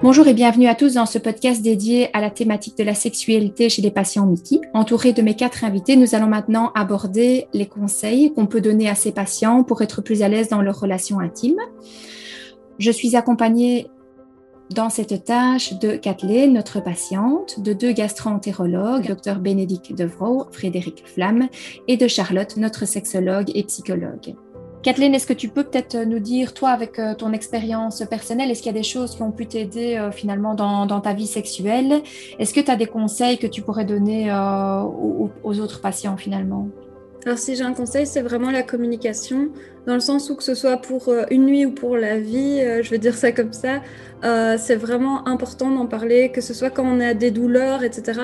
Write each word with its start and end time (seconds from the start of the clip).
Bonjour 0.00 0.28
et 0.28 0.34
bienvenue 0.34 0.68
à 0.68 0.76
tous 0.76 0.94
dans 0.94 1.06
ce 1.06 1.18
podcast 1.18 1.60
dédié 1.60 2.08
à 2.16 2.20
la 2.20 2.30
thématique 2.30 2.78
de 2.78 2.84
la 2.84 2.94
sexualité 2.94 3.68
chez 3.68 3.82
les 3.82 3.90
patients 3.90 4.26
Mickey. 4.26 4.60
Entouré 4.72 5.12
de 5.12 5.22
mes 5.22 5.34
quatre 5.34 5.64
invités, 5.64 5.96
nous 5.96 6.14
allons 6.14 6.28
maintenant 6.28 6.70
aborder 6.76 7.48
les 7.52 7.66
conseils 7.66 8.32
qu'on 8.32 8.46
peut 8.46 8.60
donner 8.60 8.88
à 8.88 8.94
ces 8.94 9.10
patients 9.10 9.64
pour 9.64 9.82
être 9.82 10.00
plus 10.00 10.22
à 10.22 10.28
l'aise 10.28 10.50
dans 10.50 10.62
leurs 10.62 10.78
relations 10.78 11.18
intimes. 11.18 11.58
Je 12.78 12.92
suis 12.92 13.16
accompagnée 13.16 13.88
dans 14.70 14.88
cette 14.88 15.24
tâche 15.24 15.74
de 15.80 15.96
Kathleen, 15.96 16.52
notre 16.52 16.78
patiente, 16.80 17.58
de 17.58 17.72
deux 17.72 17.90
gastro-entérologues, 17.90 19.16
Dr 19.16 19.40
Bénédicte 19.40 19.92
Devroux, 19.92 20.44
Frédéric 20.52 21.02
Flamme, 21.06 21.48
et 21.88 21.96
de 21.96 22.06
Charlotte, 22.06 22.56
notre 22.56 22.86
sexologue 22.86 23.50
et 23.52 23.64
psychologue. 23.64 24.36
Kathleen, 24.82 25.12
est-ce 25.14 25.26
que 25.26 25.32
tu 25.32 25.48
peux 25.48 25.64
peut-être 25.64 25.96
nous 25.96 26.20
dire, 26.20 26.54
toi, 26.54 26.70
avec 26.70 27.00
euh, 27.00 27.14
ton 27.14 27.32
expérience 27.32 28.02
personnelle, 28.08 28.50
est-ce 28.50 28.62
qu'il 28.62 28.72
y 28.72 28.76
a 28.76 28.78
des 28.78 28.84
choses 28.84 29.16
qui 29.16 29.22
ont 29.22 29.32
pu 29.32 29.46
t'aider 29.46 29.96
euh, 29.96 30.12
finalement 30.12 30.54
dans, 30.54 31.00
ta 31.00 31.14
vie 31.14 31.26
sexuelle? 31.26 32.02
Est-ce 32.38 32.54
que 32.54 32.60
tu 32.60 32.70
as 32.70 32.76
des 32.76 32.86
conseils 32.86 33.38
que 33.38 33.48
tu 33.48 33.62
pourrais 33.62 33.84
donner 33.84 34.30
euh, 34.30 34.82
aux, 35.42 35.60
autres 35.60 35.80
patients 35.80 36.16
finalement? 36.16 36.68
Alors 37.26 37.38
si 37.38 37.56
j'ai 37.56 37.64
un 37.64 37.74
conseil, 37.74 38.06
c'est 38.06 38.22
vraiment 38.22 38.52
la 38.52 38.62
communication, 38.62 39.48
dans 39.86 39.94
le 39.94 40.00
sens 40.00 40.30
où 40.30 40.36
que 40.36 40.44
ce 40.44 40.54
soit 40.54 40.76
pour 40.76 41.12
une 41.30 41.46
nuit 41.46 41.66
ou 41.66 41.72
pour 41.72 41.96
la 41.96 42.18
vie, 42.18 42.60
je 42.80 42.88
vais 42.88 42.98
dire 42.98 43.16
ça 43.16 43.32
comme 43.32 43.52
ça, 43.52 43.82
c'est 44.56 44.76
vraiment 44.76 45.26
important 45.26 45.68
d'en 45.68 45.86
parler, 45.86 46.30
que 46.30 46.40
ce 46.40 46.54
soit 46.54 46.70
quand 46.70 46.86
on 46.86 47.00
a 47.00 47.14
des 47.14 47.32
douleurs, 47.32 47.82
etc. 47.82 48.20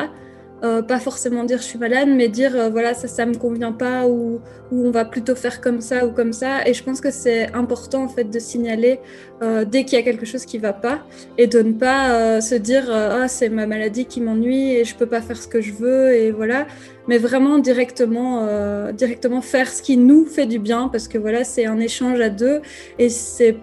Euh, 0.64 0.80
pas 0.80 0.98
forcément 0.98 1.44
dire 1.44 1.58
je 1.58 1.64
suis 1.64 1.78
malade, 1.78 2.08
mais 2.08 2.28
dire 2.28 2.56
euh, 2.56 2.70
voilà, 2.70 2.94
ça, 2.94 3.06
ça 3.06 3.26
me 3.26 3.34
convient 3.34 3.72
pas 3.72 4.06
ou, 4.08 4.40
on 4.72 4.90
va 4.90 5.04
plutôt 5.04 5.34
faire 5.34 5.60
comme 5.60 5.82
ça 5.82 6.06
ou 6.06 6.10
comme 6.10 6.32
ça. 6.32 6.66
Et 6.66 6.72
je 6.72 6.82
pense 6.82 7.00
que 7.02 7.10
c'est 7.10 7.52
important 7.52 8.04
en 8.04 8.08
fait 8.08 8.24
de 8.24 8.38
signaler 8.38 8.98
euh, 9.42 9.66
dès 9.66 9.84
qu'il 9.84 9.98
y 9.98 10.00
a 10.00 10.04
quelque 10.04 10.24
chose 10.24 10.46
qui 10.46 10.56
va 10.56 10.72
pas 10.72 11.00
et 11.36 11.46
de 11.46 11.60
ne 11.60 11.72
pas 11.72 12.40
se 12.40 12.54
dire 12.54 12.90
ah, 12.90 13.28
c'est 13.28 13.50
ma 13.50 13.66
maladie 13.66 14.06
qui 14.06 14.20
m'ennuie 14.22 14.70
et 14.76 14.84
je 14.84 14.94
peux 14.96 15.06
pas 15.06 15.20
faire 15.20 15.36
ce 15.36 15.48
que 15.48 15.60
je 15.60 15.72
veux 15.72 16.14
et 16.14 16.30
voilà. 16.30 16.66
Mais 17.08 17.18
vraiment 17.18 17.58
directement, 17.58 18.48
directement 18.92 19.42
faire 19.42 19.68
ce 19.68 19.82
qui 19.82 19.96
nous 19.98 20.24
fait 20.24 20.46
du 20.46 20.58
bien 20.58 20.88
parce 20.88 21.08
que 21.08 21.18
voilà, 21.18 21.44
c'est 21.44 21.66
un 21.66 21.78
échange 21.78 22.20
à 22.20 22.30
deux 22.30 22.62
et 22.98 23.10
c'est 23.10 23.56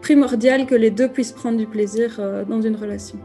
primordial 0.00 0.66
que 0.66 0.76
les 0.76 0.90
deux 0.90 1.08
puissent 1.08 1.32
prendre 1.32 1.58
du 1.58 1.66
plaisir 1.66 2.20
dans 2.48 2.62
une 2.62 2.76
relation. 2.76 3.18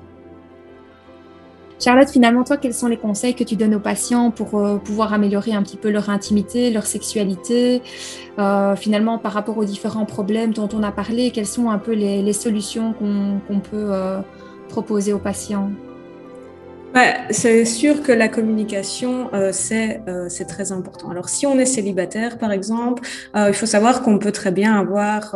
Charlotte, 1.83 2.11
finalement, 2.11 2.43
toi, 2.43 2.57
quels 2.57 2.75
sont 2.75 2.87
les 2.87 2.97
conseils 2.97 3.33
que 3.33 3.43
tu 3.43 3.55
donnes 3.55 3.73
aux 3.73 3.79
patients 3.79 4.29
pour 4.29 4.59
euh, 4.59 4.77
pouvoir 4.77 5.13
améliorer 5.13 5.53
un 5.53 5.63
petit 5.63 5.77
peu 5.77 5.89
leur 5.89 6.11
intimité, 6.11 6.69
leur 6.69 6.85
sexualité 6.85 7.81
euh, 8.37 8.75
Finalement, 8.75 9.17
par 9.17 9.33
rapport 9.33 9.57
aux 9.57 9.65
différents 9.65 10.05
problèmes 10.05 10.53
dont 10.53 10.69
on 10.73 10.83
a 10.83 10.91
parlé, 10.91 11.31
quelles 11.31 11.47
sont 11.47 11.71
un 11.71 11.79
peu 11.79 11.93
les, 11.93 12.33
solutions 12.33 12.93
qu'on 12.93 13.59
peut 13.59 13.87
euh, 13.89 14.19
proposer 14.69 15.11
aux 15.11 15.19
patients? 15.19 15.71
C'est 17.31 17.65
sûr 17.65 18.03
que 18.03 18.11
la 18.11 18.27
communication, 18.27 19.31
c'est 19.53 20.01
très 20.47 20.73
important. 20.73 21.09
Alors, 21.09 21.29
si 21.29 21.45
on 21.45 21.57
est 21.57 21.65
célibataire, 21.65 22.37
par 22.37 22.51
exemple, 22.51 23.03
il 23.33 23.53
faut 23.53 23.65
savoir 23.65 24.03
qu'on 24.03 24.19
peut 24.19 24.33
très 24.33 24.51
bien 24.51 24.77
avoir 24.77 25.33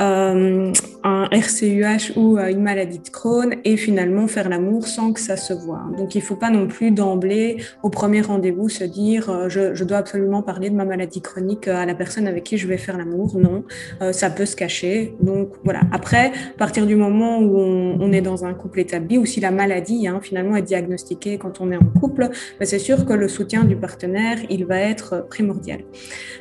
euh, 0.00 0.72
un 1.02 1.24
RCUH 1.32 2.16
ou 2.16 2.38
euh, 2.38 2.48
une 2.48 2.62
maladie 2.62 2.98
de 2.98 3.08
Crohn 3.08 3.54
et 3.64 3.76
finalement 3.76 4.26
faire 4.28 4.48
l'amour 4.48 4.86
sans 4.86 5.12
que 5.12 5.20
ça 5.20 5.36
se 5.36 5.52
voit. 5.52 5.82
Donc 5.96 6.14
il 6.14 6.18
ne 6.18 6.22
faut 6.22 6.36
pas 6.36 6.50
non 6.50 6.68
plus 6.68 6.90
d'emblée, 6.90 7.56
au 7.82 7.90
premier 7.90 8.20
rendez-vous, 8.20 8.68
se 8.68 8.84
dire 8.84 9.28
euh, 9.28 9.48
je, 9.48 9.82
dois 9.84 9.98
absolument 9.98 10.42
parler 10.42 10.70
de 10.70 10.76
ma 10.76 10.84
maladie 10.84 11.20
chronique 11.20 11.66
à 11.66 11.84
la 11.84 11.94
personne 11.94 12.28
avec 12.28 12.44
qui 12.44 12.58
je 12.58 12.68
vais 12.68 12.76
faire 12.76 12.96
l'amour. 12.96 13.36
Non, 13.38 13.64
ça 14.12 14.30
peut 14.30 14.46
se 14.46 14.54
cacher. 14.54 15.14
Donc 15.20 15.50
voilà. 15.64 15.80
Après, 15.92 16.26
à 16.26 16.58
partir 16.58 16.86
du 16.86 16.94
moment 16.94 17.38
où 17.38 17.58
on, 17.58 18.12
est 18.12 18.20
dans 18.20 18.44
un 18.44 18.54
couple 18.54 18.80
établi 18.80 19.18
ou 19.18 19.26
si 19.26 19.40
la 19.40 19.50
maladie 19.50 20.08
hein, 20.08 20.20
finalement 20.22 20.56
est 20.56 20.62
diagnostiquée 20.62 21.38
quand 21.38 21.60
on 21.60 21.70
est 21.70 21.76
en 21.76 22.00
couple, 22.00 22.28
ben, 22.58 22.66
c'est 22.66 22.78
sûr 22.78 23.04
que 23.04 23.12
le 23.12 23.28
soutien 23.28 23.64
du 23.64 23.76
partenaire, 23.76 24.38
il 24.50 24.64
va 24.64 24.78
être 24.78 25.26
primordial. 25.28 25.80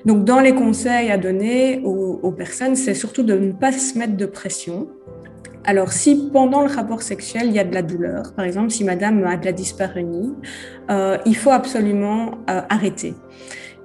Donc 0.06 0.26
dans 0.26 0.40
les 0.40 0.54
conseils 0.54 1.10
à 1.12 1.18
donner 1.18 1.82
aux, 1.84 2.20
aux 2.22 2.32
personnes, 2.32 2.76
c'est 2.76 2.94
surtout 2.94 3.24
de 3.24 3.47
ne 3.48 3.54
pas 3.54 3.72
se 3.72 3.98
mettre 3.98 4.16
de 4.16 4.26
pression. 4.26 4.88
Alors, 5.64 5.92
si 5.92 6.30
pendant 6.32 6.62
le 6.62 6.68
rapport 6.68 7.02
sexuel, 7.02 7.48
il 7.48 7.54
y 7.54 7.60
a 7.60 7.64
de 7.64 7.74
la 7.74 7.82
douleur, 7.82 8.34
par 8.34 8.46
exemple, 8.46 8.70
si 8.70 8.84
madame 8.84 9.26
a 9.26 9.36
de 9.36 9.46
la 9.46 9.52
dyspareunie, 9.52 10.34
euh, 10.90 11.18
il 11.26 11.36
faut 11.36 11.52
absolument 11.52 12.32
euh, 12.50 12.62
arrêter 12.70 13.14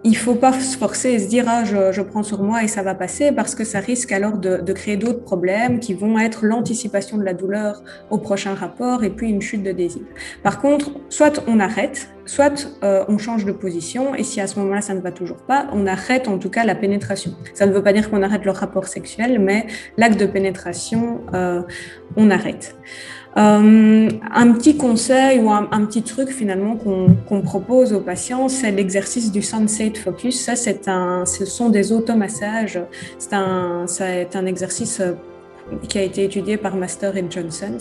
il 0.04 0.16
faut 0.16 0.34
pas 0.34 0.52
se 0.52 0.76
forcer 0.76 1.10
et 1.10 1.18
se 1.18 1.28
dire 1.28 1.44
ah 1.46 1.64
je, 1.64 2.00
prends 2.02 2.22
sur 2.22 2.42
moi 2.42 2.64
et 2.64 2.68
ça 2.68 2.82
va 2.82 2.94
passer 2.94 3.30
parce 3.32 3.54
que 3.54 3.64
ça 3.64 3.78
risque 3.78 4.10
alors 4.10 4.38
de 4.38 4.72
créer 4.72 4.96
d'autres 4.96 5.22
problèmes 5.22 5.78
qui 5.78 5.94
vont 5.94 6.18
être 6.18 6.44
l'anticipation 6.44 7.16
de 7.18 7.24
la 7.24 7.34
douleur 7.34 7.82
au 8.10 8.18
prochain 8.18 8.54
rapport 8.54 9.04
et 9.04 9.10
puis 9.10 9.28
une 9.30 9.40
chute 9.40 9.62
de 9.62 9.72
désir. 9.72 10.02
Par 10.42 10.60
contre, 10.60 10.90
soit 11.08 11.42
on 11.46 11.60
arrête, 11.60 12.08
soit 12.26 12.68
euh, 12.82 13.04
on 13.08 13.18
change 13.18 13.44
de 13.44 13.52
position 13.52 14.14
et 14.14 14.22
si 14.22 14.40
à 14.40 14.46
ce 14.46 14.58
moment-là 14.60 14.80
ça 14.80 14.94
ne 14.94 15.00
va 15.00 15.12
toujours 15.12 15.38
pas, 15.38 15.68
on 15.72 15.86
arrête 15.86 16.28
en 16.28 16.38
tout 16.38 16.50
cas 16.50 16.64
la 16.64 16.74
pénétration. 16.74 17.32
Ça 17.54 17.66
ne 17.66 17.72
veut 17.72 17.82
pas 17.82 17.92
dire 17.92 18.10
qu'on 18.10 18.22
arrête 18.22 18.44
le 18.44 18.50
rapport 18.50 18.86
sexuel, 18.86 19.38
mais 19.38 19.66
l'acte 19.96 20.18
de 20.18 20.26
pénétration, 20.26 21.20
euh, 21.34 21.62
on 22.16 22.30
arrête. 22.30 22.76
Euh, 23.38 24.10
un 24.34 24.52
petit 24.52 24.76
conseil 24.76 25.40
ou 25.40 25.50
un, 25.50 25.86
petit 25.86 26.02
truc 26.02 26.28
finalement 26.28 26.76
qu'on 26.76 27.40
propose 27.40 27.94
aux 27.94 28.00
patients, 28.00 28.48
c'est 28.48 28.70
l'exercice 28.70 29.32
du 29.32 29.40
Sunset 29.40 29.94
Focus. 29.94 30.38
Ça, 30.38 30.54
c'est 30.54 30.86
un, 30.86 31.24
ce 31.24 31.46
sont 31.46 31.70
des 31.70 31.92
automassages. 31.92 32.78
C'est 33.18 33.32
un, 33.32 33.86
c'est 33.86 34.36
un 34.36 34.44
exercice 34.44 35.00
qui 35.88 35.98
a 35.98 36.02
été 36.02 36.24
étudié 36.24 36.56
par 36.56 36.76
Master 36.76 37.16
et 37.16 37.24
Johnson. 37.28 37.76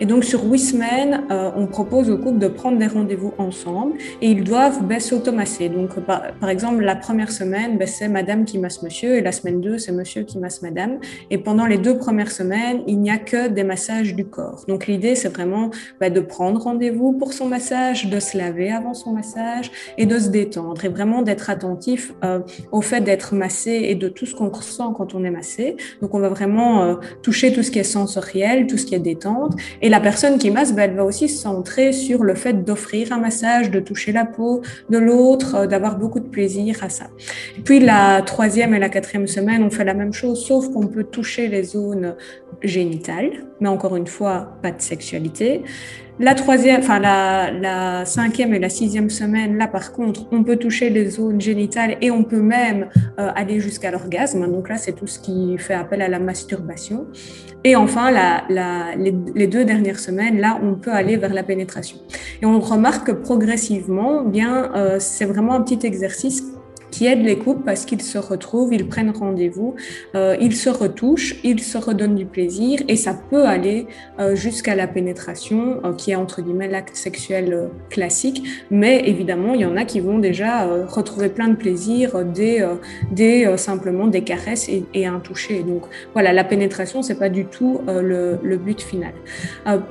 Et 0.00 0.06
donc 0.06 0.24
sur 0.24 0.44
huit 0.44 0.58
semaines, 0.58 1.24
euh, 1.30 1.50
on 1.56 1.66
propose 1.66 2.10
aux 2.10 2.18
couples 2.18 2.38
de 2.38 2.48
prendre 2.48 2.78
des 2.78 2.86
rendez-vous 2.86 3.34
ensemble 3.38 3.94
et 4.20 4.30
ils 4.30 4.44
doivent 4.44 4.84
ben, 4.84 5.00
s'automasser. 5.00 5.68
Donc 5.68 5.98
par, 6.00 6.22
par, 6.40 6.48
exemple, 6.48 6.82
la 6.82 6.96
première 6.96 7.30
semaine, 7.30 7.78
ben, 7.78 7.86
c'est 7.86 8.08
madame 8.08 8.44
qui 8.44 8.58
masse 8.58 8.82
monsieur 8.82 9.16
et 9.16 9.20
la 9.20 9.32
semaine 9.32 9.60
2, 9.60 9.78
c'est 9.78 9.92
monsieur 9.92 10.22
qui 10.22 10.38
masse 10.38 10.62
madame. 10.62 10.98
Et 11.30 11.38
pendant 11.38 11.66
les 11.66 11.78
deux 11.78 11.96
premières 11.96 12.30
semaines, 12.30 12.82
il 12.86 13.00
n'y 13.00 13.10
a 13.10 13.18
que 13.18 13.48
des 13.48 13.64
massages 13.64 14.14
du 14.14 14.26
corps. 14.26 14.64
Donc 14.68 14.86
l'idée, 14.86 15.14
c'est 15.14 15.28
vraiment 15.28 15.70
ben, 16.00 16.12
de 16.12 16.20
prendre 16.20 16.60
rendez-vous 16.60 17.12
pour 17.12 17.32
son 17.32 17.46
massage, 17.46 18.06
de 18.06 18.20
se 18.20 18.36
laver 18.36 18.70
avant 18.70 18.94
son 18.94 19.12
massage 19.12 19.70
et 19.98 20.06
de 20.06 20.18
se 20.18 20.28
détendre 20.28 20.84
et 20.84 20.88
vraiment 20.88 21.22
d'être 21.22 21.50
attentif 21.50 22.12
euh, 22.24 22.40
au 22.72 22.80
fait 22.80 23.00
d'être 23.00 23.34
massé 23.34 23.70
et 23.84 23.94
de 23.94 24.08
tout 24.08 24.26
ce 24.26 24.34
qu'on 24.34 24.48
ressent 24.48 24.92
quand 24.92 25.14
on 25.14 25.24
est 25.24 25.30
massé. 25.30 25.76
Donc 26.00 26.14
on 26.14 26.18
va 26.18 26.28
vraiment 26.28 26.82
euh, 26.82 26.94
toucher 27.22 27.35
tout 27.52 27.62
ce 27.62 27.70
qui 27.70 27.78
est 27.78 27.84
sensoriel, 27.84 28.66
tout 28.66 28.78
ce 28.78 28.86
qui 28.86 28.94
est 28.94 29.00
détente. 29.00 29.54
Et 29.82 29.88
la 29.88 30.00
personne 30.00 30.38
qui 30.38 30.50
masse, 30.50 30.74
ben, 30.74 30.90
elle 30.90 30.96
va 30.96 31.04
aussi 31.04 31.28
se 31.28 31.40
centrer 31.42 31.92
sur 31.92 32.22
le 32.24 32.34
fait 32.34 32.64
d'offrir 32.64 33.12
un 33.12 33.18
massage, 33.18 33.70
de 33.70 33.80
toucher 33.80 34.12
la 34.12 34.24
peau 34.24 34.62
de 34.90 34.98
l'autre, 34.98 35.54
euh, 35.54 35.66
d'avoir 35.66 35.98
beaucoup 35.98 36.20
de 36.20 36.28
plaisir 36.28 36.82
à 36.82 36.88
ça. 36.88 37.06
Puis 37.64 37.80
la 37.80 38.22
troisième 38.22 38.74
et 38.74 38.78
la 38.78 38.88
quatrième 38.88 39.26
semaine, 39.26 39.62
on 39.62 39.70
fait 39.70 39.84
la 39.84 39.94
même 39.94 40.12
chose, 40.12 40.44
sauf 40.44 40.68
qu'on 40.72 40.86
peut 40.86 41.04
toucher 41.04 41.48
les 41.48 41.62
zones 41.62 42.14
génitales, 42.62 43.30
mais 43.60 43.68
encore 43.68 43.96
une 43.96 44.06
fois, 44.06 44.58
pas 44.62 44.70
de 44.70 44.80
sexualité. 44.80 45.62
La 46.18 46.34
troisième, 46.34 46.80
enfin 46.80 46.98
la, 46.98 47.50
la, 47.50 48.06
cinquième 48.06 48.54
et 48.54 48.58
la 48.58 48.70
sixième 48.70 49.10
semaine, 49.10 49.58
là 49.58 49.68
par 49.68 49.92
contre, 49.92 50.26
on 50.32 50.44
peut 50.44 50.56
toucher 50.56 50.88
les 50.88 51.10
zones 51.10 51.42
génitales 51.42 51.98
et 52.00 52.10
on 52.10 52.24
peut 52.24 52.40
même 52.40 52.88
euh, 53.18 53.30
aller 53.34 53.60
jusqu'à 53.60 53.90
l'orgasme. 53.90 54.50
Donc 54.50 54.70
là, 54.70 54.78
c'est 54.78 54.92
tout 54.92 55.06
ce 55.06 55.18
qui 55.18 55.58
fait 55.58 55.74
appel 55.74 56.00
à 56.00 56.08
la 56.08 56.18
masturbation. 56.18 57.06
Et 57.64 57.76
enfin, 57.76 58.10
la, 58.10 58.44
la, 58.48 58.96
les, 58.96 59.46
deux 59.46 59.66
dernières 59.66 59.98
semaines, 59.98 60.40
là, 60.40 60.58
on 60.62 60.76
peut 60.76 60.92
aller 60.92 61.16
vers 61.18 61.34
la 61.34 61.42
pénétration. 61.42 61.98
Et 62.40 62.46
on 62.46 62.60
remarque 62.60 63.08
que 63.08 63.12
progressivement, 63.12 64.22
bien, 64.22 64.70
euh, 64.74 64.96
c'est 64.98 65.26
vraiment 65.26 65.52
un 65.52 65.60
petit 65.60 65.86
exercice 65.86 66.44
qui 66.96 67.06
aident 67.06 67.26
les 67.26 67.36
couples 67.36 67.62
parce 67.62 67.84
qu'ils 67.84 68.00
se 68.00 68.16
retrouvent, 68.16 68.72
ils 68.72 68.88
prennent 68.88 69.10
rendez-vous, 69.10 69.74
euh, 70.14 70.34
ils 70.40 70.56
se 70.56 70.70
retouchent, 70.70 71.36
ils 71.44 71.60
se 71.60 71.76
redonnent 71.76 72.14
du 72.14 72.24
plaisir 72.24 72.80
et 72.88 72.96
ça 72.96 73.12
peut 73.12 73.44
aller 73.44 73.86
euh, 74.18 74.34
jusqu'à 74.34 74.74
la 74.74 74.86
pénétration 74.86 75.82
euh, 75.84 75.92
qui 75.92 76.12
est 76.12 76.14
entre 76.14 76.40
guillemets 76.40 76.68
l'acte 76.68 76.96
sexuel 76.96 77.68
classique. 77.90 78.42
Mais 78.70 79.02
évidemment, 79.06 79.52
il 79.52 79.60
y 79.60 79.66
en 79.66 79.76
a 79.76 79.84
qui 79.84 80.00
vont 80.00 80.18
déjà 80.18 80.66
retrouver 80.86 81.28
plein 81.28 81.48
de 81.48 81.56
plaisir 81.56 82.24
dès, 82.24 82.64
dès 83.10 83.56
simplement 83.58 84.06
des 84.06 84.22
caresses 84.22 84.70
et, 84.70 85.06
un 85.06 85.20
toucher. 85.20 85.62
Donc 85.62 85.82
voilà, 86.14 86.32
la 86.32 86.44
pénétration, 86.44 87.02
c'est 87.02 87.18
pas 87.18 87.28
du 87.28 87.44
tout 87.44 87.80
le, 87.86 88.38
le, 88.42 88.56
but 88.56 88.80
final. 88.80 89.12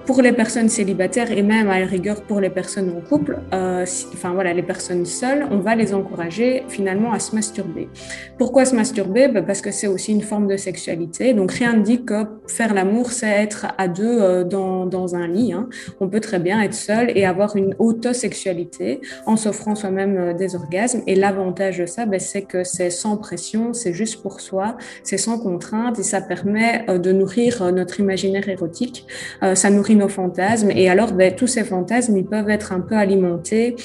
pour 0.06 0.22
les 0.22 0.34
personnes 0.34 0.70
célibataires 0.70 1.32
et 1.32 1.44
même 1.44 1.70
à 1.70 1.80
la 1.80 1.86
rigueur 1.86 2.22
pour 2.24 2.42
les 2.42 2.50
personnes 2.50 2.90
en 2.98 3.02
couple, 3.02 3.40
enfin 3.52 4.34
voilà, 4.34 4.54
les 4.54 4.64
personnes 4.64 5.06
seules, 5.06 5.46
on 5.52 5.60
va 5.60 5.76
les 5.76 5.94
encourager 5.94 6.64
finalement 6.68 6.95
à 7.12 7.20
se 7.20 7.36
masturber. 7.36 7.90
Pourquoi 8.38 8.66
se 8.66 8.76
masturber? 8.76 9.28
Ben, 9.28 9.46
Parce 9.46 9.62
que 9.62 9.72
c'est 9.72 9.88
aussi 9.88 10.12
une 10.12 10.22
forme 10.22 10.48
de 10.48 10.58
sexualité. 10.58 11.34
Donc 11.34 11.52
rien 11.52 11.74
ne 11.74 11.82
dit 11.82 12.04
que 12.04 12.26
faire 12.48 12.74
l'amour, 12.74 13.12
c'est 13.12 13.28
être 13.28 13.68
à 13.78 13.88
deux 13.88 14.22
euh, 14.22 14.44
dans, 14.44 14.86
dans, 14.86 15.16
un 15.16 15.28
lit. 15.28 15.54
Hein. 15.54 15.70
On 16.00 16.08
peut 16.08 16.20
très 16.20 16.40
bien 16.40 16.62
être 16.62 16.74
seul 16.74 17.12
et 17.16 17.26
avoir 17.26 17.56
une 17.56 17.76
autosexualité 17.80 19.02
en 19.26 19.36
s'offrant 19.36 19.76
soi-même 19.76 20.18
euh, 20.18 20.34
des 20.34 20.56
orgasmes. 20.56 21.02
Et 21.08 21.16
l'avantage 21.16 21.80
de 21.80 21.86
ça, 21.86 22.06
ben, 22.06 22.20
c'est 22.20 22.44
que 22.44 22.64
c'est 22.64 22.90
sans 22.90 23.18
pression, 23.18 23.74
c'est 23.74 23.94
juste 23.94 24.22
pour 24.22 24.40
soi, 24.40 24.78
c'est 25.04 25.18
sans 25.18 25.40
contrainte 25.40 26.00
et 26.00 26.04
ça 26.04 26.22
permet 26.22 26.86
de 26.88 27.12
nourrir 27.12 27.72
notre 27.72 28.00
imaginaire 28.00 28.48
érotique. 28.50 29.08
ça 29.54 29.70
nourrit 29.70 29.96
nos 29.96 30.08
fantasmes 30.08 30.72
et 30.72 30.90
alors 30.90 31.14
ben, 31.14 31.34
tous 31.34 31.48
ces 31.48 31.64
fantasmes, 31.64 32.18
ils 32.18 32.26
peuvent 32.26 32.50
être 32.50 32.72
un 32.72 32.82
peu 32.82 32.96
alimentés 32.96 33.76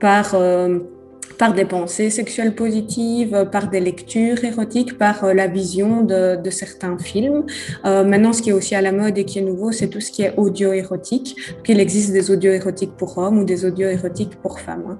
par 0.00 0.34
euh, 0.34 0.78
par 1.38 1.54
des 1.54 1.64
pensées 1.64 2.10
sexuelles 2.10 2.54
positives, 2.54 3.48
par 3.52 3.68
des 3.68 3.80
lectures 3.80 4.42
érotiques, 4.44 4.98
par 4.98 5.24
euh, 5.24 5.34
la 5.34 5.46
vision 5.46 6.02
de, 6.02 6.36
de 6.36 6.50
certains 6.50 6.98
films. 6.98 7.44
Euh, 7.84 8.04
maintenant, 8.04 8.32
ce 8.32 8.42
qui 8.42 8.50
est 8.50 8.52
aussi 8.52 8.74
à 8.74 8.82
la 8.82 8.92
mode 8.92 9.18
et 9.18 9.24
qui 9.24 9.38
est 9.38 9.42
nouveau, 9.42 9.72
c'est 9.72 9.88
tout 9.88 10.00
ce 10.00 10.10
qui 10.10 10.22
est 10.22 10.34
audio 10.36 10.72
érotique. 10.72 11.36
Il 11.68 11.80
existe 11.80 12.12
des 12.12 12.30
audio 12.30 12.52
érotiques 12.52 12.92
pour 12.96 13.18
hommes 13.18 13.38
ou 13.38 13.44
des 13.44 13.64
audio 13.64 13.88
érotiques 13.88 14.36
pour 14.36 14.60
femmes. 14.60 14.84
Hein. 14.88 14.98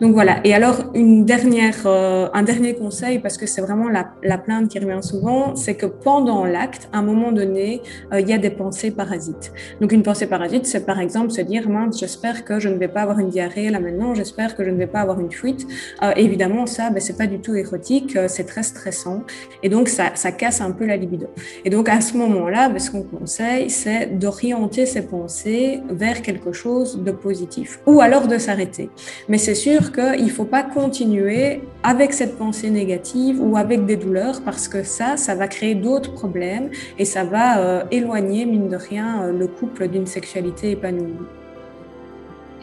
Donc 0.00 0.12
voilà. 0.12 0.40
Et 0.44 0.52
alors, 0.52 0.90
une 0.94 1.24
dernière, 1.24 1.86
euh, 1.86 2.28
un 2.34 2.42
dernier 2.42 2.74
conseil, 2.74 3.18
parce 3.18 3.36
que 3.38 3.46
c'est 3.46 3.60
vraiment 3.60 3.88
la, 3.88 4.10
la, 4.22 4.36
plainte 4.36 4.68
qui 4.68 4.78
revient 4.78 5.02
souvent, 5.02 5.54
c'est 5.54 5.74
que 5.74 5.86
pendant 5.86 6.44
l'acte, 6.44 6.88
à 6.92 6.98
un 6.98 7.02
moment 7.02 7.32
donné, 7.32 7.80
euh, 8.12 8.20
il 8.20 8.28
y 8.28 8.32
a 8.32 8.38
des 8.38 8.50
pensées 8.50 8.90
parasites. 8.90 9.52
Donc 9.80 9.92
une 9.92 10.02
pensée 10.02 10.26
parasite, 10.26 10.66
c'est 10.66 10.84
par 10.84 11.00
exemple 11.00 11.30
se 11.30 11.40
dire, 11.40 11.68
mince, 11.68 11.98
j'espère 11.98 12.44
que 12.44 12.58
je 12.58 12.68
ne 12.68 12.76
vais 12.76 12.88
pas 12.88 13.02
avoir 13.02 13.18
une 13.20 13.30
diarrhée 13.30 13.70
là 13.70 13.80
maintenant, 13.80 14.14
j'espère 14.14 14.54
que 14.56 14.64
je 14.64 14.70
ne 14.70 14.76
vais 14.76 14.86
pas 14.86 15.00
avoir 15.00 15.20
une 15.20 15.32
fuite. 15.32 15.66
Euh, 16.02 16.12
évidemment, 16.16 16.66
ça, 16.66 16.90
ben, 16.90 17.00
c'est 17.00 17.16
pas 17.16 17.26
du 17.26 17.38
tout 17.40 17.54
érotique, 17.54 18.16
euh, 18.16 18.26
c'est 18.28 18.44
très 18.44 18.62
stressant, 18.62 19.22
et 19.62 19.68
donc 19.68 19.88
ça, 19.88 20.10
casse 20.32 20.60
un 20.60 20.70
peu 20.70 20.86
la 20.86 20.96
libido. 20.96 21.26
Et 21.64 21.70
donc 21.70 21.88
à 21.88 22.00
ce 22.00 22.16
moment-là, 22.16 22.68
ben, 22.68 22.78
ce 22.78 22.90
qu'on 22.90 23.02
conseille, 23.02 23.70
c'est 23.70 24.18
d'orienter 24.18 24.86
ses 24.86 25.02
pensées 25.02 25.80
vers 25.90 26.22
quelque 26.22 26.52
chose 26.52 27.02
de 27.02 27.10
positif, 27.10 27.80
ou 27.86 28.00
alors 28.00 28.28
de 28.28 28.38
s'arrêter. 28.38 28.90
Mais 29.28 29.38
c'est 29.38 29.54
sûr 29.54 29.92
qu'il 29.92 30.30
faut 30.30 30.44
pas 30.44 30.62
continuer 30.62 31.62
avec 31.82 32.12
cette 32.12 32.36
pensée 32.36 32.70
négative 32.70 33.40
ou 33.42 33.56
avec 33.56 33.86
des 33.86 33.96
douleurs, 33.96 34.42
parce 34.44 34.68
que 34.68 34.82
ça, 34.82 35.16
ça 35.16 35.34
va 35.34 35.48
créer 35.48 35.74
d'autres 35.74 36.12
problèmes 36.12 36.70
et 36.98 37.04
ça 37.04 37.24
va 37.24 37.58
euh, 37.58 37.84
éloigner, 37.90 38.46
mine 38.46 38.68
de 38.68 38.76
rien, 38.76 39.30
le 39.32 39.46
couple 39.46 39.88
d'une 39.88 40.06
sexualité 40.06 40.72
épanouie. 40.72 41.14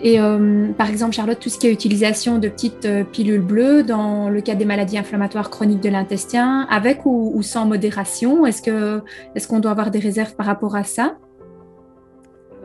Et 0.02 0.20
euh, 0.20 0.72
par 0.74 0.90
exemple, 0.90 1.14
Charlotte, 1.14 1.40
tout 1.40 1.50
ce 1.50 1.58
qui 1.58 1.68
est 1.68 1.72
utilisation 1.72 2.38
de 2.38 2.50
petites 2.50 2.86
euh, 2.86 3.04
pilules 3.04 3.42
bleues 3.42 3.84
dans 3.84 4.30
le 4.30 4.42
cas 4.42 4.56
des 4.56 4.66
maladies 4.66 4.98
inflammatoires 4.98 5.50
chroniques 5.50 5.82
de 5.82 5.90
l'intestin, 5.90 6.68
avec 6.70 7.06
ou, 7.06 7.32
ou, 7.34 7.42
sans 7.42 7.66
modération, 7.66 8.46
est-ce 8.46 8.62
que 8.62 9.02
est-ce 9.36 9.48
qu'on 9.48 9.60
doit 9.60 9.72
avoir 9.72 9.92
des 9.92 10.00
réserves 10.00 10.36
par 10.36 10.46
rapport 10.46 10.76
à 10.76 10.84
ça? 10.84 11.16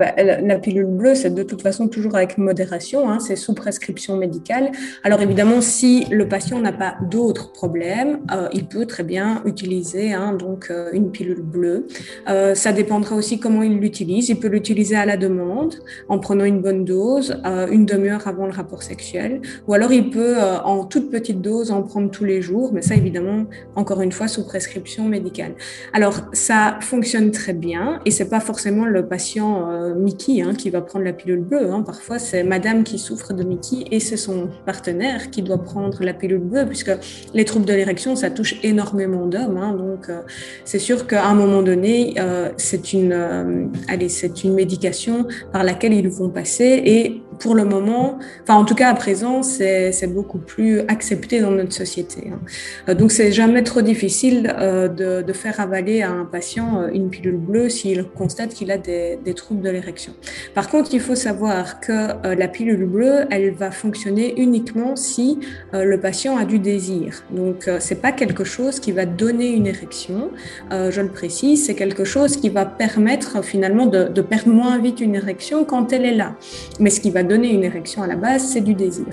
Bah, 0.00 0.14
la 0.16 0.58
pilule 0.58 0.86
bleue, 0.86 1.14
c'est 1.14 1.34
de 1.34 1.42
toute 1.42 1.60
façon 1.60 1.86
toujours 1.86 2.16
avec 2.16 2.38
modération, 2.38 3.10
hein, 3.10 3.18
c'est 3.20 3.36
sous 3.36 3.52
prescription 3.52 4.16
médicale. 4.16 4.72
Alors 5.04 5.20
évidemment, 5.20 5.60
si 5.60 6.06
le 6.10 6.26
patient 6.26 6.58
n'a 6.58 6.72
pas 6.72 6.94
d'autres 7.10 7.52
problèmes, 7.52 8.20
euh, 8.32 8.48
il 8.54 8.66
peut 8.66 8.86
très 8.86 9.02
bien 9.02 9.42
utiliser 9.44 10.14
hein, 10.14 10.32
donc 10.32 10.68
euh, 10.70 10.88
une 10.94 11.10
pilule 11.10 11.42
bleue. 11.42 11.86
Euh, 12.30 12.54
ça 12.54 12.72
dépendra 12.72 13.14
aussi 13.14 13.38
comment 13.38 13.62
il 13.62 13.78
l'utilise. 13.78 14.30
Il 14.30 14.40
peut 14.40 14.48
l'utiliser 14.48 14.96
à 14.96 15.04
la 15.04 15.18
demande, 15.18 15.74
en 16.08 16.18
prenant 16.18 16.44
une 16.44 16.62
bonne 16.62 16.86
dose, 16.86 17.36
une 17.70 17.84
demi-heure 17.84 18.26
avant 18.26 18.46
le 18.46 18.52
rapport 18.52 18.82
sexuel, 18.82 19.42
ou 19.68 19.74
alors 19.74 19.92
il 19.92 20.08
peut 20.08 20.36
en 20.64 20.86
toute 20.86 21.10
petite 21.10 21.42
dose 21.42 21.70
en 21.70 21.82
prendre 21.82 22.10
tous 22.10 22.24
les 22.24 22.40
jours, 22.40 22.72
mais 22.72 22.80
ça 22.80 22.94
évidemment 22.94 23.44
encore 23.76 24.00
une 24.00 24.12
fois 24.12 24.28
sous 24.28 24.46
prescription 24.46 25.04
médicale. 25.04 25.52
Alors 25.92 26.22
ça 26.32 26.78
fonctionne 26.80 27.32
très 27.32 27.52
bien 27.52 28.00
et 28.06 28.10
c'est 28.10 28.30
pas 28.30 28.40
forcément 28.40 28.86
le 28.86 29.06
patient 29.06 29.68
Mickey 29.94 30.42
hein, 30.42 30.54
qui 30.54 30.70
va 30.70 30.80
prendre 30.80 31.04
la 31.04 31.12
pilule 31.12 31.40
bleue. 31.40 31.70
Hein. 31.70 31.82
Parfois, 31.82 32.18
c'est 32.18 32.42
madame 32.42 32.84
qui 32.84 32.98
souffre 32.98 33.32
de 33.32 33.42
Mickey 33.42 33.84
et 33.90 34.00
c'est 34.00 34.16
son 34.16 34.48
partenaire 34.66 35.30
qui 35.30 35.42
doit 35.42 35.62
prendre 35.62 36.02
la 36.02 36.14
pilule 36.14 36.38
bleue, 36.38 36.66
puisque 36.66 36.92
les 37.34 37.44
troubles 37.44 37.66
de 37.66 37.72
l'érection, 37.72 38.16
ça 38.16 38.30
touche 38.30 38.56
énormément 38.62 39.26
d'hommes. 39.26 39.56
Hein. 39.56 39.74
Donc, 39.74 40.08
euh, 40.08 40.22
c'est 40.64 40.78
sûr 40.78 41.06
qu'à 41.06 41.26
un 41.26 41.34
moment 41.34 41.62
donné, 41.62 42.14
euh, 42.18 42.50
c'est 42.56 42.92
une, 42.92 43.12
euh, 43.12 43.66
c'est 44.08 44.44
une 44.44 44.54
médication 44.54 45.26
par 45.52 45.64
laquelle 45.64 45.92
ils 45.92 46.08
vont 46.08 46.30
passer 46.30 46.82
et 46.84 47.22
pour 47.40 47.54
le 47.54 47.64
moment, 47.64 48.18
enfin 48.42 48.54
en 48.54 48.64
tout 48.64 48.74
cas 48.74 48.90
à 48.90 48.94
présent, 48.94 49.42
c'est 49.42 50.06
beaucoup 50.12 50.38
plus 50.38 50.80
accepté 50.88 51.40
dans 51.40 51.50
notre 51.50 51.72
société. 51.72 52.30
Hein. 52.32 52.40
Euh, 52.88 52.94
donc 52.94 53.10
c'est 53.10 53.32
jamais 53.32 53.62
trop 53.62 53.80
difficile 53.80 54.54
euh, 54.58 54.88
de, 54.88 55.22
de, 55.22 55.32
faire 55.32 55.58
avaler 55.58 56.02
à 56.02 56.10
un 56.10 56.26
patient 56.26 56.82
euh, 56.82 56.88
une 56.92 57.08
pilule 57.08 57.38
bleue 57.38 57.68
s'il 57.70 58.04
constate 58.04 58.50
qu'il 58.50 58.70
a 58.70 58.76
des, 58.76 59.18
des, 59.24 59.34
troubles 59.34 59.62
de 59.62 59.70
l'érection. 59.70 60.12
Par 60.54 60.68
contre, 60.68 60.90
il 60.92 61.00
faut 61.00 61.14
savoir 61.14 61.80
que 61.80 62.10
la 62.34 62.48
pilule 62.48 62.84
bleue, 62.84 63.24
elle 63.30 63.52
va 63.52 63.70
fonctionner 63.70 64.38
uniquement 64.38 64.96
si 64.96 65.38
le 65.72 65.96
patient 65.98 66.36
a 66.36 66.44
du 66.44 66.58
désir. 66.58 67.22
Donc 67.30 67.70
c'est 67.78 68.00
pas 68.02 68.12
quelque 68.12 68.44
chose 68.44 68.80
qui 68.80 68.92
va 68.92 69.06
donner 69.06 69.48
une 69.48 69.66
érection, 69.66 70.30
je 70.70 71.00
le 71.00 71.08
précise, 71.08 71.64
c'est 71.64 71.74
quelque 71.74 72.04
chose 72.04 72.36
qui 72.36 72.48
va 72.48 72.66
permettre 72.66 73.42
finalement 73.42 73.86
de, 73.86 74.04
de 74.08 74.20
perdre 74.20 74.52
moins 74.52 74.78
vite 74.78 75.00
une 75.00 75.14
érection 75.14 75.64
quand 75.64 75.92
elle 75.92 76.04
est 76.04 76.14
là. 76.14 76.36
Mais 76.80 76.90
ce 76.90 77.00
qui 77.00 77.10
va 77.10 77.22
donner 77.30 77.52
une 77.52 77.62
érection 77.62 78.02
à 78.02 78.08
la 78.08 78.16
base, 78.16 78.42
c'est 78.52 78.60
du 78.60 78.74
désir. 78.74 79.06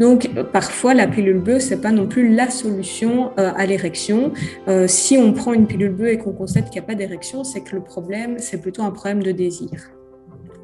Donc 0.00 0.30
parfois 0.52 0.94
la 0.94 1.06
pilule 1.06 1.38
bleue, 1.38 1.60
c'est 1.60 1.82
pas 1.82 1.92
non 1.92 2.06
plus 2.06 2.34
la 2.34 2.48
solution 2.48 3.32
euh, 3.38 3.52
à 3.54 3.66
l'érection. 3.66 4.32
Euh, 4.68 4.86
si 4.88 5.18
on 5.18 5.34
prend 5.34 5.52
une 5.52 5.66
pilule 5.66 5.92
bleue 5.92 6.12
et 6.14 6.18
qu'on 6.18 6.32
constate 6.32 6.64
qu'il 6.70 6.80
n'y 6.80 6.86
a 6.86 6.88
pas 6.88 6.94
d'érection, 6.94 7.44
c'est 7.44 7.60
que 7.60 7.76
le 7.76 7.82
problème, 7.82 8.38
c'est 8.38 8.60
plutôt 8.60 8.82
un 8.82 8.90
problème 8.90 9.22
de 9.22 9.32
désir. 9.32 9.70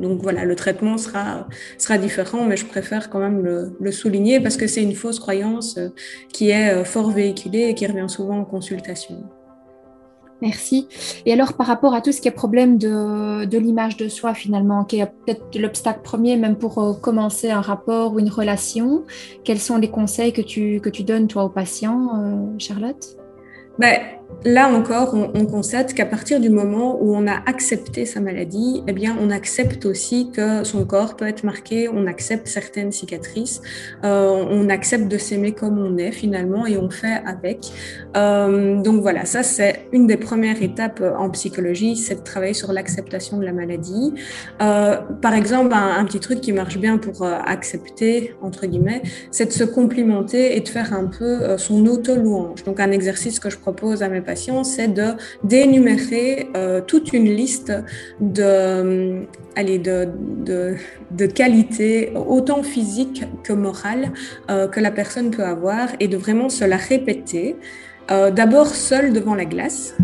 Donc 0.00 0.22
voilà, 0.22 0.44
le 0.46 0.56
traitement 0.56 0.96
sera, 0.96 1.46
sera 1.78 1.98
différent, 1.98 2.46
mais 2.46 2.56
je 2.56 2.66
préfère 2.66 3.10
quand 3.10 3.20
même 3.20 3.44
le, 3.44 3.76
le 3.78 3.92
souligner 3.92 4.40
parce 4.40 4.56
que 4.56 4.66
c'est 4.66 4.82
une 4.82 4.94
fausse 4.94 5.20
croyance 5.20 5.76
euh, 5.76 5.90
qui 6.32 6.50
est 6.50 6.84
fort 6.84 7.10
véhiculée 7.10 7.66
et 7.68 7.74
qui 7.74 7.86
revient 7.86 8.08
souvent 8.08 8.38
en 8.38 8.44
consultation. 8.44 9.24
Merci. 10.44 10.88
Et 11.24 11.32
alors, 11.32 11.54
par 11.54 11.66
rapport 11.66 11.94
à 11.94 12.02
tout 12.02 12.12
ce 12.12 12.20
qui 12.20 12.28
est 12.28 12.30
problème 12.30 12.76
de, 12.76 13.56
l'image 13.56 13.96
de 13.96 14.08
soi, 14.08 14.34
finalement, 14.34 14.84
qui 14.84 15.00
est 15.00 15.06
peut-être 15.06 15.58
l'obstacle 15.58 16.00
premier, 16.04 16.36
même 16.36 16.56
pour 16.56 16.78
euh, 16.78 16.92
commencer 16.92 17.50
un 17.50 17.62
rapport 17.62 18.12
ou 18.12 18.18
une 18.18 18.28
relation, 18.28 19.04
quels 19.42 19.58
sont 19.58 19.78
les 19.78 19.88
conseils 19.88 20.34
que 20.34 20.42
tu, 20.42 20.80
que 20.82 20.90
tu 20.90 21.02
donnes, 21.02 21.28
toi, 21.28 21.44
aux 21.44 21.48
patients, 21.48 22.10
euh, 22.18 22.58
Charlotte? 22.58 23.16
Ben, 23.78 24.00
Là 24.46 24.68
encore, 24.68 25.14
on, 25.14 25.30
on 25.34 25.46
constate 25.46 25.94
qu'à 25.94 26.04
partir 26.04 26.38
du 26.38 26.50
moment 26.50 26.98
où 27.00 27.16
on 27.16 27.26
a 27.26 27.42
accepté 27.46 28.04
sa 28.04 28.20
maladie, 28.20 28.82
eh 28.86 28.92
bien, 28.92 29.16
on 29.18 29.30
accepte 29.30 29.86
aussi 29.86 30.30
que 30.32 30.64
son 30.64 30.84
corps 30.84 31.16
peut 31.16 31.26
être 31.26 31.44
marqué, 31.44 31.88
on 31.88 32.06
accepte 32.06 32.46
certaines 32.46 32.92
cicatrices, 32.92 33.62
euh, 34.04 34.44
on 34.50 34.68
accepte 34.68 35.08
de 35.08 35.16
s'aimer 35.16 35.52
comme 35.52 35.78
on 35.78 35.96
est 35.96 36.12
finalement 36.12 36.66
et 36.66 36.76
on 36.76 36.90
fait 36.90 37.22
avec. 37.26 37.70
Euh, 38.18 38.82
donc 38.82 39.00
voilà, 39.00 39.24
ça 39.24 39.42
c'est 39.42 39.86
une 39.92 40.06
des 40.06 40.18
premières 40.18 40.62
étapes 40.62 41.02
en 41.18 41.30
psychologie, 41.30 41.96
c'est 41.96 42.16
de 42.16 42.22
travailler 42.22 42.54
sur 42.54 42.70
l'acceptation 42.72 43.38
de 43.38 43.46
la 43.46 43.52
maladie. 43.52 44.12
Euh, 44.60 44.96
par 45.22 45.32
exemple, 45.32 45.72
un, 45.72 45.98
un, 45.98 46.04
petit 46.04 46.20
truc 46.20 46.42
qui 46.42 46.52
marche 46.52 46.76
bien 46.76 46.98
pour 46.98 47.24
accepter, 47.24 48.34
entre 48.42 48.66
guillemets, 48.66 49.02
c'est 49.30 49.46
de 49.46 49.52
se 49.52 49.64
complimenter 49.64 50.54
et 50.54 50.60
de 50.60 50.68
faire 50.68 50.92
un 50.92 51.06
peu 51.06 51.56
son 51.56 51.86
auto-louange. 51.86 52.62
Donc 52.64 52.78
un 52.78 52.90
exercice 52.90 53.40
que 53.40 53.48
je 53.48 53.56
propose 53.56 54.02
à 54.02 54.08
mes 54.14 54.20
patients, 54.22 54.64
c'est 54.64 54.88
de 54.88 55.08
d'énumérer 55.42 56.48
euh, 56.56 56.80
toute 56.80 57.12
une 57.12 57.26
liste 57.26 57.72
de, 58.20 58.42
euh, 58.42 59.22
allez, 59.56 59.78
qualités, 61.34 62.12
autant 62.14 62.62
physiques 62.62 63.24
que 63.42 63.52
morales, 63.52 64.12
euh, 64.50 64.68
que 64.68 64.80
la 64.80 64.90
personne 64.90 65.30
peut 65.30 65.44
avoir 65.44 65.88
et 66.00 66.08
de 66.08 66.16
vraiment 66.16 66.48
se 66.48 66.64
la 66.64 66.76
répéter. 66.76 67.56
D'abord 68.10 68.66
seule 68.66 69.14
devant 69.14 69.34
la 69.34 69.46
glace. 69.46 69.94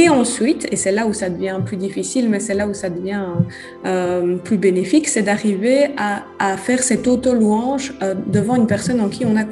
Et 0.00 0.08
ensuite, 0.08 0.68
et 0.70 0.76
c'est 0.76 0.92
là 0.92 1.08
où 1.08 1.12
ça 1.12 1.28
devient 1.28 1.58
plus 1.66 1.76
difficile, 1.76 2.28
mais 2.28 2.38
c'est 2.38 2.54
là 2.54 2.68
où 2.68 2.72
ça 2.72 2.88
devient 2.88 3.26
euh, 3.84 4.36
plus 4.36 4.56
bénéfique, 4.56 5.08
c'est 5.08 5.22
d'arriver 5.22 5.88
à, 5.96 6.22
à, 6.38 6.56
faire 6.56 6.84
cette 6.84 7.08
auto-louange 7.08 7.92
euh, 8.00 8.14
devant 8.28 8.54
une 8.54 8.68
personne 8.68 9.00
en 9.00 9.08
qui 9.08 9.26
on 9.26 9.34
a 9.34 9.42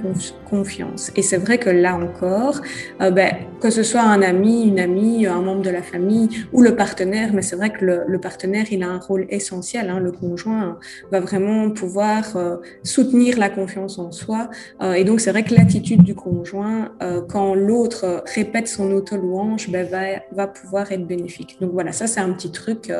confiance. 0.46 1.12
Et 1.16 1.22
c'est 1.22 1.36
vrai 1.36 1.58
que 1.58 1.70
là 1.70 1.96
encore, 1.96 2.60
euh, 3.00 3.10
ben, 3.10 3.32
que 3.60 3.70
ce 3.70 3.82
soit 3.82 4.02
un 4.02 4.22
ami, 4.22 4.64
une 4.64 4.78
amie, 4.78 5.26
un 5.26 5.40
membre 5.40 5.62
de 5.62 5.70
la 5.70 5.82
famille 5.82 6.28
ou 6.52 6.62
le 6.62 6.76
partenaire, 6.76 7.30
mais 7.32 7.42
c'est 7.42 7.56
vrai 7.56 7.70
que 7.70 7.84
le, 7.84 8.02
le, 8.06 8.18
partenaire, 8.18 8.66
il 8.70 8.82
a 8.82 8.88
un 8.88 8.98
rôle 8.98 9.26
essentiel. 9.30 9.90
Hein, 9.90 9.98
le 9.98 10.12
conjoint 10.12 10.78
va 11.10 11.20
vraiment 11.20 11.70
pouvoir 11.70 12.36
euh, 12.36 12.56
soutenir 12.82 13.38
la 13.38 13.50
confiance 13.50 13.98
en 13.98 14.12
soi. 14.12 14.48
Euh, 14.82 14.92
et 14.92 15.04
donc, 15.04 15.20
c'est 15.20 15.30
vrai 15.30 15.42
que 15.42 15.54
l'attitude 15.54 16.02
du 16.02 16.14
conjoint, 16.14 16.92
quand 17.28 17.54
l'autre 17.54 18.22
répète 18.34 18.68
son 18.68 18.90
auto-louange, 18.92 19.68
ben, 19.70 19.86
va 20.32 20.35
va 20.36 20.46
pouvoir 20.46 20.92
être 20.92 21.06
bénéfique. 21.06 21.56
Donc 21.60 21.72
voilà, 21.72 21.92
ça 21.92 22.06
c'est 22.06 22.20
un 22.20 22.32
petit 22.32 22.52
truc 22.52 22.92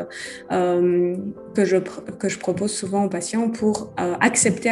que, 0.51 1.65
je, 1.65 1.77
que 2.19 2.29
je 2.29 2.39
propose 2.39 2.73
souvent 2.73 3.05
aux 3.05 3.09
patients 3.09 3.51
pour 3.51 3.93
accepter 4.21 4.71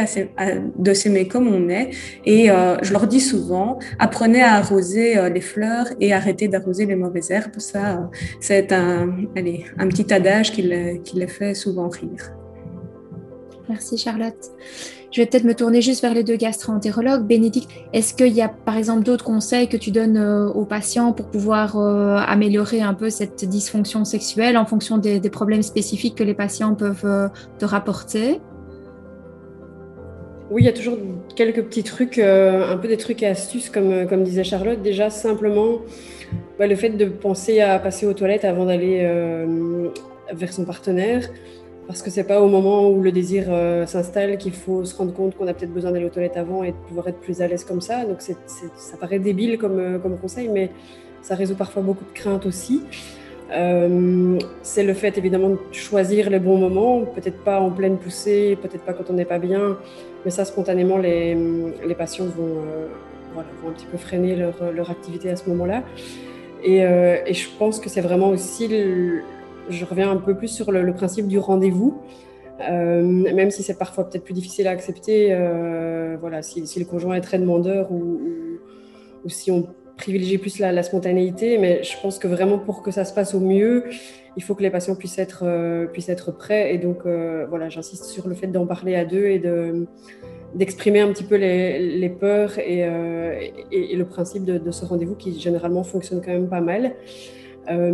de 0.76 0.92
s'aimer 0.94 1.28
comme 1.28 1.48
on 1.48 1.68
est. 1.68 1.90
Et 2.24 2.46
je 2.46 2.92
leur 2.92 3.06
dis 3.06 3.20
souvent, 3.20 3.78
apprenez 3.98 4.42
à 4.42 4.54
arroser 4.54 5.30
les 5.30 5.40
fleurs 5.40 5.88
et 6.00 6.12
arrêtez 6.12 6.48
d'arroser 6.48 6.86
les 6.86 6.96
mauvaises 6.96 7.30
herbes. 7.30 7.58
Ça, 7.58 8.10
c'est 8.40 8.72
un, 8.72 9.14
un 9.78 9.88
petit 9.88 10.12
adage 10.12 10.52
qui 10.52 10.62
les, 10.62 11.00
qui 11.04 11.16
les 11.16 11.26
fait 11.28 11.54
souvent 11.54 11.88
rire. 11.88 12.32
Merci 13.68 13.96
Charlotte. 13.96 14.52
Je 15.14 15.20
vais 15.20 15.26
peut-être 15.26 15.44
me 15.44 15.54
tourner 15.54 15.80
juste 15.80 16.02
vers 16.02 16.12
les 16.12 16.24
deux 16.24 16.34
gastro-entérologues. 16.34 17.22
Bénédicte, 17.22 17.70
est-ce 17.92 18.14
qu'il 18.14 18.32
y 18.32 18.42
a 18.42 18.48
par 18.48 18.76
exemple 18.76 19.04
d'autres 19.04 19.24
conseils 19.24 19.68
que 19.68 19.76
tu 19.76 19.92
donnes 19.92 20.16
euh, 20.16 20.48
aux 20.48 20.64
patients 20.64 21.12
pour 21.12 21.30
pouvoir 21.30 21.78
euh, 21.78 22.16
améliorer 22.16 22.80
un 22.80 22.94
peu 22.94 23.10
cette 23.10 23.44
dysfonction 23.44 24.04
sexuelle 24.04 24.56
en 24.56 24.66
fonction 24.66 24.98
des, 24.98 25.20
problèmes 25.30 25.62
spécifiques 25.62 26.16
que 26.16 26.24
les 26.24 26.34
patients 26.34 26.74
peuvent 26.74 27.04
euh, 27.04 27.28
te 27.60 27.64
rapporter? 27.64 28.40
Oui, 30.50 30.62
il 30.62 30.64
y 30.64 30.68
a 30.68 30.72
toujours 30.72 30.98
quelques 31.36 31.62
petits 31.62 31.84
trucs, 31.84 32.18
un 32.18 32.76
peu 32.76 32.88
des 32.88 32.96
trucs 32.96 33.22
et 33.22 33.28
astuces, 33.28 33.70
comme, 33.70 34.24
disait 34.24 34.42
Charlotte. 34.42 34.82
Déjà, 34.82 35.10
simplement, 35.10 35.78
bah, 36.58 36.66
le 36.66 36.74
fait 36.74 36.90
de 36.90 37.04
penser 37.04 37.60
à 37.60 37.78
passer 37.78 38.04
aux 38.04 38.14
toilettes 38.14 38.44
avant 38.44 38.66
d'aller 38.66 39.08
vers 40.32 40.52
son 40.52 40.64
partenaire. 40.64 41.28
Parce 41.86 42.00
que 42.00 42.10
c'est 42.10 42.24
pas 42.24 42.40
au 42.40 42.48
moment 42.48 42.88
où 42.88 43.02
le 43.02 43.12
désir 43.12 43.46
euh, 43.48 43.84
s'installe 43.84 44.38
qu'il 44.38 44.54
faut 44.54 44.84
se 44.84 44.96
rendre 44.96 45.12
compte 45.12 45.36
qu'on 45.36 45.46
a 45.46 45.52
peut-être 45.52 45.72
besoin 45.72 45.92
d'aller 45.92 46.06
aux 46.06 46.10
toilettes 46.10 46.38
avant 46.38 46.62
et 46.62 46.72
de 46.72 46.76
pouvoir 46.88 47.08
être 47.08 47.18
plus 47.18 47.42
à 47.42 47.46
l'aise 47.46 47.64
comme 47.64 47.82
ça. 47.82 48.04
Donc 48.06 48.22
ça 48.22 48.96
paraît 48.98 49.18
débile 49.18 49.58
comme, 49.58 49.78
euh, 49.78 49.98
comme 49.98 50.16
conseil, 50.18 50.48
mais 50.48 50.70
ça 51.20 51.34
résout 51.34 51.56
parfois 51.56 51.82
beaucoup 51.82 52.04
de 52.04 52.12
craintes 52.18 52.46
aussi. 52.46 52.82
Euh, 53.52 54.38
c'est 54.62 54.82
le 54.82 54.94
fait 54.94 55.18
évidemment 55.18 55.50
de 55.50 55.58
choisir 55.72 56.30
les 56.30 56.38
bons 56.38 56.56
moments, 56.56 57.02
peut-être 57.02 57.44
pas 57.44 57.60
en 57.60 57.70
pleine 57.70 57.98
poussée, 57.98 58.56
peut-être 58.62 58.84
pas 58.84 58.94
quand 58.94 59.10
on 59.10 59.12
n'est 59.12 59.26
pas 59.26 59.38
bien, 59.38 59.76
mais 60.24 60.30
ça 60.30 60.46
spontanément 60.46 60.96
les, 60.96 61.36
patients 61.98 62.24
vont, 62.24 62.62
un 63.36 63.72
petit 63.72 63.84
peu 63.84 63.98
freiner 63.98 64.34
leur, 64.34 64.90
activité 64.90 65.28
à 65.28 65.36
ce 65.36 65.50
moment-là. 65.50 65.82
Et, 66.62 66.80
je 66.80 67.48
pense 67.58 67.78
que 67.78 67.90
c'est 67.90 68.00
vraiment 68.00 68.30
aussi 68.30 68.66
je 69.68 69.84
reviens 69.84 70.10
un 70.10 70.16
peu 70.16 70.34
plus 70.34 70.48
sur 70.48 70.72
le, 70.72 70.92
principe 70.92 71.28
du 71.28 71.38
rendez-vous. 71.38 72.00
Euh, 72.70 73.02
même 73.02 73.50
si 73.50 73.62
c'est 73.62 73.78
parfois 73.78 74.08
peut-être 74.08 74.24
plus 74.24 74.34
difficile 74.34 74.68
à 74.68 74.70
accepter, 74.70 75.28
euh, 75.32 76.16
voilà, 76.20 76.42
si, 76.42 76.64
le 76.78 76.84
conjoint 76.84 77.16
est 77.16 77.20
très 77.20 77.38
demandeur 77.38 77.90
ou, 77.90 78.20
si 79.26 79.50
on 79.50 79.66
privilégie 79.96 80.38
plus 80.38 80.58
la, 80.58 80.82
spontanéité, 80.82 81.58
mais 81.58 81.82
je 81.82 81.94
pense 82.00 82.18
que 82.18 82.28
vraiment 82.28 82.58
pour 82.58 82.82
que 82.82 82.90
ça 82.90 83.04
se 83.04 83.14
passe 83.14 83.34
au 83.34 83.40
mieux, 83.40 83.84
il 84.36 84.42
faut 84.42 84.54
que 84.54 84.62
les 84.62 84.70
patients 84.70 84.96
puissent 84.96 85.18
être, 85.18 85.44
euh, 85.44 85.86
puissent 85.86 86.08
être 86.08 86.30
prêts. 86.30 86.74
Et 86.74 86.78
donc, 86.78 87.06
voilà, 87.48 87.68
j'insiste 87.68 88.04
sur 88.04 88.28
le 88.28 88.34
fait 88.34 88.48
d'en 88.48 88.66
parler 88.66 88.94
à 88.94 89.04
deux 89.04 89.26
et 89.26 89.38
de, 89.38 89.86
d'exprimer 90.54 91.00
un 91.00 91.08
petit 91.08 91.24
peu 91.24 91.36
les, 91.36 92.08
peurs 92.08 92.58
et, 92.58 92.84
le 92.84 94.04
principe 94.04 94.44
de 94.44 94.70
ce 94.70 94.84
rendez-vous 94.84 95.16
qui 95.16 95.40
généralement 95.40 95.82
fonctionne 95.82 96.20
quand 96.24 96.32
même 96.32 96.48
pas 96.48 96.60
mal. 96.60 96.92
Euh, 97.70 97.92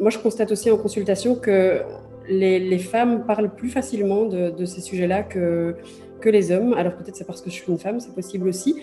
moi, 0.00 0.10
je 0.10 0.18
constate 0.18 0.52
aussi 0.52 0.70
en 0.70 0.76
consultation 0.76 1.34
que 1.36 1.80
les, 2.28 2.78
femmes 2.78 3.24
parlent 3.26 3.54
plus 3.54 3.68
facilement 3.68 4.24
de, 4.24 4.64
ces 4.64 4.80
sujets-là 4.80 5.22
que, 5.22 5.76
que 6.20 6.28
les 6.28 6.52
hommes. 6.52 6.74
Alors 6.74 6.94
peut-être 6.96 7.16
c'est 7.16 7.26
parce 7.26 7.40
que 7.40 7.50
je 7.50 7.54
suis 7.54 7.70
une 7.70 7.78
femme, 7.78 8.00
c'est 8.00 8.14
possible 8.14 8.48
aussi. 8.48 8.82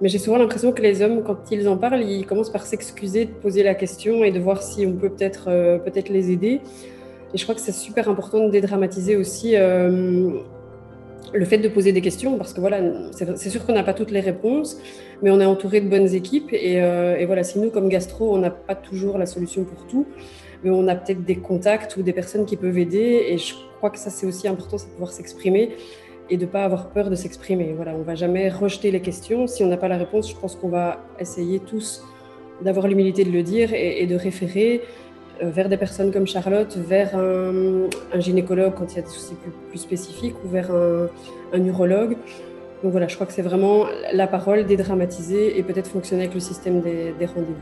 Mais 0.00 0.08
j'ai 0.08 0.18
souvent 0.18 0.38
l'impression 0.38 0.72
que 0.72 0.80
les 0.80 1.02
hommes, 1.02 1.22
quand 1.22 1.50
ils 1.50 1.68
en 1.68 1.76
parlent, 1.76 2.02
ils 2.02 2.24
commencent 2.24 2.50
par 2.50 2.64
s'excuser 2.64 3.26
de 3.26 3.32
poser 3.32 3.62
la 3.62 3.74
question 3.74 4.24
et 4.24 4.30
de 4.30 4.40
voir 4.40 4.62
si 4.62 4.86
on 4.86 4.94
peut 4.94 5.10
peut-être 5.10 5.48
euh, 5.48 5.78
peut-être 5.78 6.08
les 6.08 6.30
aider. 6.30 6.60
Et 7.34 7.38
je 7.38 7.42
crois 7.44 7.54
que 7.54 7.60
c'est 7.60 7.72
super 7.72 8.08
important 8.08 8.46
de 8.46 8.50
dédramatiser 8.50 9.16
aussi 9.16 9.56
euh, 9.56 10.40
le 11.32 11.44
fait 11.44 11.58
de 11.58 11.68
poser 11.68 11.92
des 11.92 12.00
questions, 12.00 12.36
parce 12.36 12.52
que 12.52 12.60
voilà, 12.60 12.80
c'est 13.12 13.50
sûr 13.50 13.64
qu'on 13.64 13.72
n'a 13.72 13.82
pas 13.82 13.94
toutes 13.94 14.10
les 14.10 14.20
réponses, 14.20 14.78
mais 15.22 15.30
on 15.30 15.40
est 15.40 15.44
entouré 15.44 15.80
de 15.80 15.88
bonnes 15.88 16.12
équipes. 16.14 16.52
Euh, 16.52 17.16
et, 17.16 17.26
voilà, 17.26 17.44
si 17.44 17.58
nous, 17.58 17.70
comme 17.70 17.88
gastro, 17.88 18.34
on 18.34 18.38
n'a 18.38 18.50
pas 18.50 18.74
toujours 18.74 19.18
la 19.18 19.26
solution 19.26 19.64
pour 19.64 19.86
tout, 19.86 20.06
mais 20.64 20.70
on 20.70 20.88
a 20.88 20.94
peut-être 20.94 21.24
des 21.24 21.36
contacts 21.36 21.96
ou 21.96 22.02
des 22.02 22.12
personnes 22.12 22.46
qui 22.46 22.56
peuvent 22.56 22.78
aider. 22.78 23.26
Et 23.28 23.38
je 23.38 23.54
crois 23.78 23.90
que 23.90 23.98
ça, 23.98 24.10
c'est 24.10 24.26
aussi 24.26 24.48
important, 24.48 24.78
c'est 24.78 24.88
de 24.88 24.92
pouvoir 24.92 25.12
s'exprimer 25.12 25.70
et 26.28 26.36
de 26.36 26.44
ne 26.44 26.50
pas 26.50 26.64
avoir 26.64 26.90
peur 26.90 27.10
de 27.10 27.16
s'exprimer. 27.16 27.72
Voilà, 27.74 27.94
on 27.94 27.98
ne 27.98 28.04
va 28.04 28.14
jamais 28.14 28.48
rejeter 28.48 28.90
les 28.90 29.00
questions. 29.00 29.46
Si 29.46 29.64
on 29.64 29.68
n'a 29.68 29.76
pas 29.76 29.88
la 29.88 29.98
réponse, 29.98 30.30
je 30.30 30.36
pense 30.36 30.54
qu'on 30.56 30.68
va 30.68 31.00
essayer 31.18 31.60
tous 31.60 32.04
d'avoir 32.62 32.86
l'humilité 32.88 33.24
de 33.24 33.30
le 33.30 33.42
dire 33.42 33.72
et 33.72 34.06
de 34.06 34.14
référer. 34.14 34.82
Euh, 35.42 35.50
vers 35.50 35.68
des 35.68 35.76
personnes 35.76 36.12
comme 36.12 36.26
Charlotte, 36.26 36.76
vers 36.76 37.16
un, 37.16 37.88
gynécologue 38.18 38.74
quand 38.76 38.92
il 38.92 38.96
y 38.96 38.98
a 38.98 39.02
des 39.02 39.08
soucis 39.08 39.34
plus, 39.70 39.78
spécifiques 39.78 40.34
ou 40.44 40.48
vers 40.48 40.70
un, 40.70 41.64
urologue. 41.64 42.16
Donc 42.82 42.92
voilà, 42.92 43.08
je 43.08 43.14
crois 43.14 43.26
que 43.26 43.32
c'est 43.32 43.42
vraiment 43.42 43.86
la 44.12 44.26
parole 44.26 44.64
dédramatisée 44.66 45.58
et 45.58 45.62
peut-être 45.62 45.88
fonctionner 45.88 46.24
avec 46.24 46.34
le 46.34 46.40
système 46.40 46.80
des, 46.80 47.14
rendez-vous. 47.26 47.54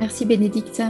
Merci 0.00 0.26
Bénédicte. 0.26 0.82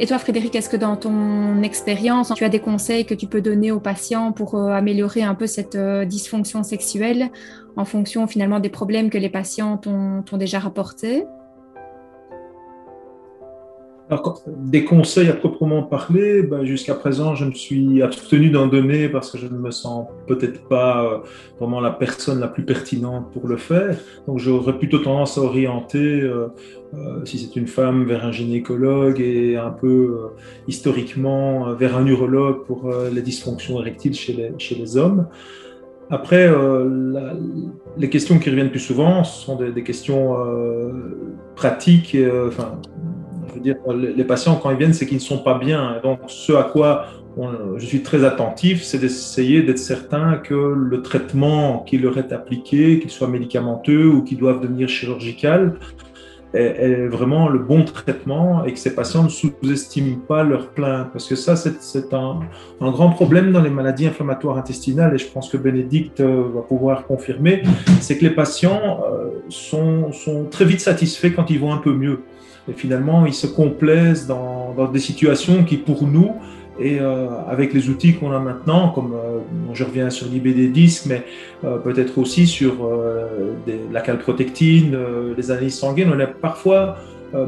Et 0.00 0.06
toi 0.06 0.18
Frédéric, 0.18 0.54
est-ce 0.54 0.70
que 0.70 0.76
dans 0.76 0.96
ton 0.96 1.62
expérience, 1.62 2.32
tu 2.34 2.44
as 2.44 2.48
des 2.48 2.60
conseils 2.60 3.04
que 3.04 3.14
tu 3.14 3.26
peux 3.26 3.42
donner 3.42 3.72
aux 3.72 3.80
patients 3.80 4.32
pour 4.32 4.54
euh, 4.54 4.70
améliorer 4.70 5.22
un 5.22 5.34
peu 5.34 5.46
cette 5.46 5.74
euh, 5.74 6.04
dysfonction 6.04 6.62
sexuelle 6.62 7.30
en 7.76 7.84
fonction 7.84 8.26
finalement 8.26 8.58
des 8.58 8.70
problèmes 8.70 9.10
que 9.10 9.18
les 9.18 9.28
patients 9.28 9.76
t'ont 9.76 10.36
déjà 10.36 10.58
rapportés? 10.58 11.26
Alors, 14.10 14.42
des 14.46 14.84
conseils 14.84 15.28
à 15.28 15.34
proprement 15.34 15.82
parler, 15.82 16.42
ben, 16.42 16.64
jusqu'à 16.64 16.94
présent, 16.94 17.34
je 17.34 17.44
me 17.44 17.52
suis 17.52 18.00
abstenu 18.02 18.48
d'en 18.48 18.66
donner 18.66 19.10
parce 19.10 19.30
que 19.30 19.36
je 19.36 19.46
ne 19.46 19.58
me 19.58 19.70
sens 19.70 20.06
peut-être 20.26 20.66
pas 20.66 21.04
euh, 21.04 21.18
vraiment 21.58 21.78
la 21.80 21.90
personne 21.90 22.40
la 22.40 22.48
plus 22.48 22.64
pertinente 22.64 23.30
pour 23.32 23.46
le 23.46 23.58
faire. 23.58 23.98
Donc, 24.26 24.38
j'aurais 24.38 24.78
plutôt 24.78 25.00
tendance 25.00 25.36
à 25.36 25.42
orienter, 25.42 26.22
euh, 26.22 26.48
euh, 26.94 27.22
si 27.26 27.38
c'est 27.38 27.54
une 27.56 27.66
femme, 27.66 28.06
vers 28.06 28.24
un 28.24 28.32
gynécologue 28.32 29.20
et 29.20 29.56
un 29.56 29.70
peu 29.70 30.30
historiquement 30.66 31.74
vers 31.74 31.94
un 31.94 32.06
urologue 32.06 32.64
pour 32.64 32.90
les 33.12 33.20
dysfonctions 33.20 33.78
érectiles 33.78 34.14
chez 34.14 34.54
les, 34.74 34.96
hommes. 34.96 35.26
Après, 36.08 36.50
les 37.98 38.08
questions 38.08 38.38
qui 38.38 38.48
reviennent 38.48 38.70
plus 38.70 38.80
souvent 38.80 39.22
sont 39.22 39.56
des, 39.56 39.82
questions 39.82 40.34
pratiques, 41.56 42.16
les 43.62 44.24
patients, 44.24 44.56
quand 44.56 44.70
ils 44.70 44.76
viennent, 44.76 44.92
c'est 44.92 45.06
qu'ils 45.06 45.18
ne 45.18 45.22
sont 45.22 45.38
pas 45.38 45.58
bien. 45.58 46.00
Donc, 46.02 46.20
ce 46.28 46.52
à 46.52 46.64
quoi 46.64 47.06
je 47.76 47.86
suis 47.86 48.02
très 48.02 48.24
attentif, 48.24 48.82
c'est 48.82 48.98
d'essayer 48.98 49.62
d'être 49.62 49.78
certain 49.78 50.36
que 50.36 50.54
le 50.54 51.02
traitement 51.02 51.80
qui 51.80 51.98
leur 51.98 52.18
est 52.18 52.32
appliqué, 52.32 52.98
qu'il 52.98 53.10
soit 53.10 53.28
médicamenteux 53.28 54.06
ou 54.06 54.22
qu'il 54.22 54.38
doive 54.38 54.60
devenir 54.60 54.88
chirurgical, 54.88 55.74
est, 56.54 57.06
vraiment 57.08 57.48
le 57.48 57.58
bon 57.58 57.84
traitement 57.84 58.64
et 58.64 58.72
que 58.72 58.78
ces 58.78 58.94
patients 58.94 59.24
ne 59.24 59.28
sous-estiment 59.28 60.16
pas 60.26 60.42
leur 60.42 60.70
plainte. 60.70 61.08
Parce 61.12 61.28
que 61.28 61.36
ça, 61.36 61.54
c'est 61.56 62.14
un, 62.14 62.40
grand 62.80 63.10
problème 63.10 63.52
dans 63.52 63.62
les 63.62 63.70
maladies 63.70 64.06
inflammatoires 64.06 64.56
intestinales 64.56 65.14
et 65.14 65.18
je 65.18 65.28
pense 65.28 65.48
que 65.50 65.56
Bénédicte 65.56 66.20
euh, 66.20 66.44
va 66.54 66.62
pouvoir 66.62 67.06
confirmer, 67.06 67.62
c'est 68.00 68.18
que 68.18 68.24
les 68.24 68.34
patients 68.34 69.00
euh, 69.12 69.40
sont 69.50 70.46
très 70.50 70.64
vite 70.64 70.80
satisfaits 70.80 71.34
quand 71.36 71.50
ils 71.50 71.60
vont 71.60 71.72
un 71.72 71.78
peu 71.78 71.92
mieux. 71.92 72.20
Et 72.68 72.72
finalement, 72.72 73.26
ils 73.26 73.34
se 73.34 73.46
complaisent 73.46 74.26
dans, 74.26 74.74
des 74.92 75.00
situations 75.00 75.64
qui, 75.64 75.76
pour 75.76 76.06
nous, 76.06 76.34
et 76.78 77.00
euh, 77.00 77.26
avec 77.48 77.72
les 77.72 77.88
outils 77.88 78.14
qu'on 78.14 78.30
a 78.30 78.38
maintenant, 78.38 78.90
comme 78.90 79.12
euh, 79.12 79.40
je 79.74 79.82
reviens 79.82 80.10
sur 80.10 80.28
l'IBD 80.28 80.70
disques, 80.70 81.06
mais 81.06 81.24
euh, 81.64 81.78
peut-être 81.78 82.18
aussi 82.18 82.46
sur 82.46 82.74
des, 83.66 83.80
la 83.90 84.00
calprotectine, 84.00 84.96
les 85.36 85.50
analyses 85.50 85.78
sanguines, 85.78 86.12
on 86.14 86.20
est 86.20 86.26
parfois, 86.26 86.96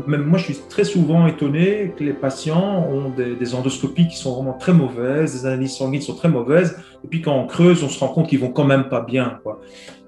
même 0.06 0.24
moi 0.24 0.38
je 0.38 0.44
suis 0.44 0.58
très 0.68 0.84
souvent 0.84 1.26
étonné 1.26 1.92
que 1.96 2.04
les 2.04 2.12
patients 2.12 2.86
ont 2.90 3.10
des, 3.10 3.34
des, 3.34 3.54
endoscopies 3.54 4.08
qui 4.08 4.16
sont 4.16 4.34
vraiment 4.34 4.52
très 4.52 4.72
mauvaises, 4.72 5.40
des 5.40 5.46
analyses 5.46 5.76
sanguines 5.76 6.02
sont 6.02 6.16
très 6.16 6.28
mauvaises, 6.28 6.76
et 7.04 7.08
puis 7.08 7.22
quand 7.22 7.36
on 7.36 7.46
creuse, 7.46 7.84
on 7.84 7.88
se 7.88 8.00
rend 8.00 8.08
compte 8.08 8.28
qu'ils 8.28 8.40
vont 8.40 8.50
quand 8.50 8.64
même 8.64 8.88
pas 8.88 9.00
bien. 9.00 9.38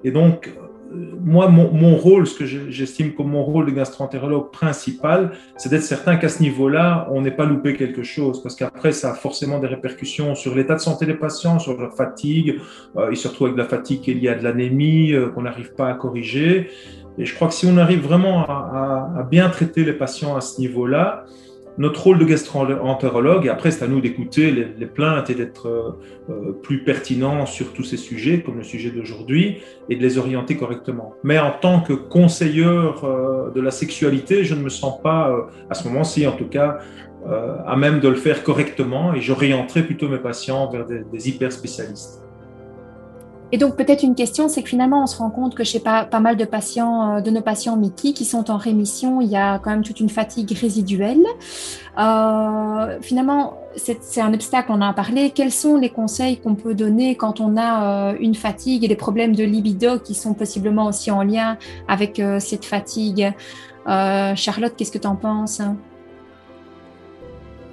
Et 0.04 0.10
donc, 0.10 0.50
moi, 1.24 1.48
mon, 1.48 1.96
rôle, 1.96 2.26
ce 2.26 2.38
que 2.38 2.44
j'estime 2.44 3.12
comme 3.14 3.30
mon 3.30 3.42
rôle 3.42 3.66
de 3.66 3.70
gastroentérologue 3.70 4.50
principal, 4.50 5.32
c'est 5.56 5.68
d'être 5.68 5.82
certain 5.82 6.16
qu'à 6.16 6.28
ce 6.28 6.42
niveau-là, 6.42 7.08
on 7.10 7.22
n'ait 7.22 7.30
pas 7.30 7.44
loupé 7.44 7.74
quelque 7.74 8.02
chose, 8.02 8.42
parce 8.42 8.54
qu'après, 8.54 8.92
ça 8.92 9.12
a 9.12 9.14
forcément 9.14 9.58
des 9.58 9.68
répercussions 9.68 10.34
sur 10.34 10.54
l'état 10.54 10.74
de 10.74 10.80
santé 10.80 11.06
des 11.06 11.14
patients, 11.14 11.58
sur 11.58 11.80
leur 11.80 11.94
fatigue. 11.94 12.58
Euh, 12.96 13.08
ils 13.10 13.16
se 13.16 13.28
avec 13.28 13.54
de 13.54 13.58
la 13.58 13.68
fatigue 13.68 14.00
qui 14.00 14.10
est 14.10 14.14
liée 14.14 14.28
à 14.28 14.34
de 14.34 14.44
l'anémie, 14.44 15.12
euh, 15.12 15.28
qu'on 15.28 15.42
n'arrive 15.42 15.74
pas 15.74 15.88
à 15.88 15.94
corriger. 15.94 16.68
Et 17.18 17.24
je 17.24 17.34
crois 17.34 17.48
que 17.48 17.54
si 17.54 17.66
on 17.66 17.76
arrive 17.76 18.02
vraiment 18.02 18.44
à, 18.46 19.26
bien 19.30 19.48
traiter 19.50 19.84
les 19.84 19.92
patients 19.92 20.36
à 20.36 20.40
ce 20.40 20.60
niveau-là, 20.60 21.24
notre 21.78 22.02
rôle 22.02 22.18
de 22.18 22.24
gastro-entérologue, 22.24 23.46
et 23.46 23.48
après 23.48 23.70
c'est 23.70 23.84
à 23.84 23.88
nous 23.88 24.00
d'écouter 24.00 24.50
les, 24.50 24.86
plaintes 24.86 25.30
et 25.30 25.34
d'être 25.34 25.96
euh, 26.28 26.52
plus 26.62 26.84
pertinent 26.84 27.46
sur 27.46 27.72
tous 27.72 27.84
ces 27.84 27.96
sujets, 27.96 28.40
comme 28.40 28.58
le 28.58 28.64
sujet 28.64 28.90
d'aujourd'hui, 28.90 29.58
et 29.88 29.96
de 29.96 30.02
les 30.02 30.18
orienter 30.18 30.56
correctement. 30.56 31.14
Mais 31.24 31.38
en 31.38 31.50
tant 31.50 31.80
que 31.80 31.92
conseilleur 31.92 33.04
euh, 33.04 33.50
de 33.50 33.60
la 33.60 33.70
sexualité, 33.70 34.44
je 34.44 34.54
ne 34.54 34.62
me 34.62 34.68
sens 34.68 35.00
pas, 35.02 35.30
euh, 35.30 35.42
à 35.70 35.74
ce 35.74 35.88
moment-ci 35.88 36.26
en 36.26 36.32
tout 36.32 36.48
cas, 36.48 36.78
à 37.68 37.76
même 37.76 38.00
de 38.00 38.08
le 38.08 38.16
faire 38.16 38.42
correctement, 38.42 39.14
et 39.14 39.20
j'orienterai 39.20 39.84
plutôt 39.84 40.08
mes 40.08 40.18
patients 40.18 40.68
vers 40.68 40.84
des, 40.84 41.04
des 41.12 41.28
hyper 41.28 41.52
spécialistes. 41.52 42.20
Et 43.52 43.58
donc 43.58 43.76
peut-être 43.76 44.02
une 44.02 44.14
question, 44.14 44.48
c'est 44.48 44.62
que 44.62 44.68
finalement 44.70 45.02
on 45.02 45.06
se 45.06 45.18
rend 45.18 45.28
compte 45.28 45.54
que 45.54 45.62
chez 45.62 45.78
pas, 45.78 46.06
pas 46.06 46.20
mal 46.20 46.36
de 46.36 46.46
patients, 46.46 47.16
euh, 47.16 47.20
de 47.20 47.30
nos 47.30 47.42
patients 47.42 47.76
Mickey 47.76 48.14
qui 48.14 48.24
sont 48.24 48.50
en 48.50 48.56
rémission, 48.56 49.20
il 49.20 49.28
y 49.28 49.36
a 49.36 49.58
quand 49.58 49.70
même 49.70 49.82
toute 49.82 50.00
une 50.00 50.08
fatigue 50.08 50.50
résiduelle. 50.58 51.22
Euh, 51.98 52.98
finalement, 53.02 53.58
c'est 53.76 54.20
un 54.22 54.32
obstacle, 54.32 54.72
on 54.72 54.76
en 54.76 54.88
a 54.88 54.94
parlé. 54.94 55.30
Quels 55.30 55.52
sont 55.52 55.76
les 55.76 55.90
conseils 55.90 56.38
qu'on 56.38 56.54
peut 56.54 56.74
donner 56.74 57.14
quand 57.14 57.40
on 57.40 57.58
a 57.58 58.12
euh, 58.12 58.16
une 58.20 58.34
fatigue 58.34 58.84
et 58.84 58.88
des 58.88 58.96
problèmes 58.96 59.36
de 59.36 59.44
libido 59.44 59.98
qui 59.98 60.14
sont 60.14 60.32
possiblement 60.32 60.86
aussi 60.86 61.10
en 61.10 61.22
lien 61.22 61.58
avec 61.88 62.22
cette 62.38 62.64
fatigue? 62.64 63.32
Charlotte, 63.86 64.74
qu'est-ce 64.76 64.92
que 64.92 64.98
tu 64.98 65.08
en 65.08 65.16
penses 65.16 65.60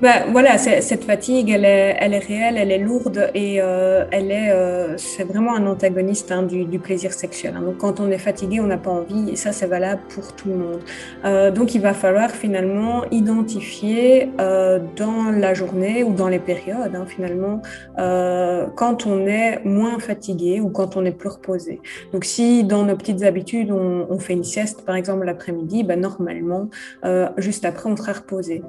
ben, 0.01 0.32
voilà, 0.32 0.58
cette 0.58 1.03
fatigue, 1.03 1.50
elle 1.50 1.65
est, 1.65 1.98
elle 2.00 2.13
est 2.13 2.20
réelle, 2.20 2.56
elle 2.58 2.72
est 2.72 2.77
lourde 2.77 3.29
et 3.34 3.62
euh, 3.62 4.06
elle 4.12 4.32
est, 4.32 4.50
euh, 4.50 4.96
c'est 4.98 5.25
vraiment 5.25 5.56
un 5.56 5.68
antagoniste 5.68 6.32
hein, 6.32 6.44
du, 6.44 6.63
du, 6.63 6.79
plaisir 6.79 7.12
sexuel. 7.12 7.56
Hein. 7.58 7.62
Donc, 7.63 7.77
quand 7.77 8.00
on 8.00 8.10
est 8.10 8.18
fatigué, 8.18 8.62
on 8.62 8.68
n'a 8.68 8.77
pas 8.77 8.91
envie 8.91 9.32
et 9.32 9.36
ça, 9.36 9.51
c'est 9.51 9.68
valable 9.68 10.01
pour 10.15 10.34
tout 10.36 10.48
le 10.48 10.56
monde. 10.56 10.79
Euh, 11.25 11.51
donc, 11.51 11.75
il 11.75 11.82
va 11.82 11.94
falloir 11.94 12.32
finalement 12.32 13.03
identifier 13.12 14.29
euh, 14.39 14.79
dans 14.96 15.32
la 15.32 15.53
journée 15.53 16.03
ou 16.03 16.13
dans 16.13 16.29
les 16.29 16.39
périodes, 16.39 16.96
hein, 16.96 17.06
finalement, 17.06 17.62
euh, 17.98 18.68
quand 18.77 19.06
on 19.06 19.27
est 19.27 19.63
moins 19.65 20.00
fatigué 20.00 20.62
ou 20.62 20.70
quand 20.70 20.96
on 20.96 21.03
est 21.03 21.12
plus 21.12 21.29
reposé. 21.29 21.82
Donc, 22.13 22.24
si 22.24 22.63
dans 22.63 22.86
nos 22.86 22.96
petites 22.96 23.24
habitudes, 23.24 23.70
on, 23.72 24.08
on 24.10 24.20
fait 24.20 24.34
une 24.34 24.46
sieste, 24.46 24.86
par 24.86 24.96
exemple, 24.96 25.25
l'après-midi, 25.25 25.84
ben, 25.84 26.00
normalement, 26.00 26.70
euh, 27.03 27.27
juste 27.36 27.65
après, 27.65 27.89
on 27.89 27.98
sera 27.98 28.13
reposé. 28.13 28.63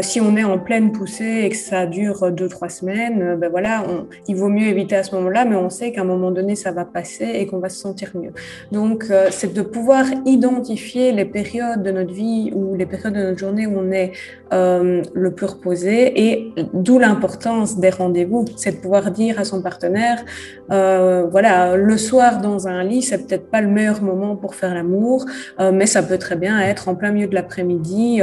si 0.00 0.20
on 0.20 0.36
est 0.36 0.44
en 0.44 0.58
poussée 0.80 1.42
et 1.44 1.50
que 1.50 1.56
ça 1.56 1.86
dure 1.86 2.30
deux, 2.32 2.48
trois 2.48 2.68
semaines, 2.68 3.22
euh, 3.22 3.36
ben 3.36 3.50
voilà, 3.50 3.84
il 4.26 4.36
vaut 4.36 4.48
mieux 4.48 4.66
éviter 4.66 4.96
à 4.96 5.02
ce 5.02 5.14
moment-là, 5.16 5.44
mais 5.44 5.56
on 5.56 5.68
sait 5.68 5.92
qu'à 5.92 6.00
un 6.00 6.04
moment 6.04 6.30
donné, 6.30 6.56
ça 6.56 6.72
va 6.72 6.84
passer 6.84 7.26
et 7.34 7.46
qu'on 7.46 7.58
va 7.58 7.68
se 7.68 7.78
sentir 7.78 8.10
mieux. 8.14 8.32
Donc, 8.70 9.06
euh, 9.10 9.28
c'est 9.30 9.52
de 9.52 9.62
pouvoir 9.62 10.06
identifier 10.24 11.12
les 11.12 11.26
périodes 11.26 11.82
de 11.82 11.90
notre 11.90 12.12
vie 12.12 12.50
ou 12.54 12.74
les 12.74 12.86
périodes 12.86 13.14
de 13.14 13.22
notre 13.22 13.38
journée 13.38 13.66
où 13.66 13.78
on 13.78 13.90
est 13.92 14.12
euh, 14.52 15.02
le 15.12 15.30
plus 15.32 15.46
reposé 15.46 16.28
et 16.28 16.52
d'où 16.72 16.98
l'importance 16.98 17.78
des 17.78 17.90
rendez-vous, 17.90 18.46
c'est 18.56 18.72
de 18.72 18.80
pouvoir 18.80 19.10
dire 19.10 19.38
à 19.38 19.44
son 19.44 19.60
partenaire, 19.62 20.24
voilà, 20.68 21.76
le 21.76 21.98
soir 21.98 22.40
dans 22.40 22.66
un 22.66 22.82
lit, 22.82 23.02
c'est 23.02 23.26
peut-être 23.26 23.50
pas 23.50 23.60
le 23.60 23.68
meilleur 23.68 24.00
moment 24.00 24.36
pour 24.36 24.54
faire 24.54 24.72
l'amour, 24.72 25.26
mais 25.60 25.84
ça 25.84 26.02
peut 26.02 26.16
très 26.16 26.36
bien 26.36 26.58
être 26.60 26.88
en 26.88 26.94
plein 26.94 27.12
milieu 27.12 27.26
de 27.26 27.34
l'après-midi 27.34 28.22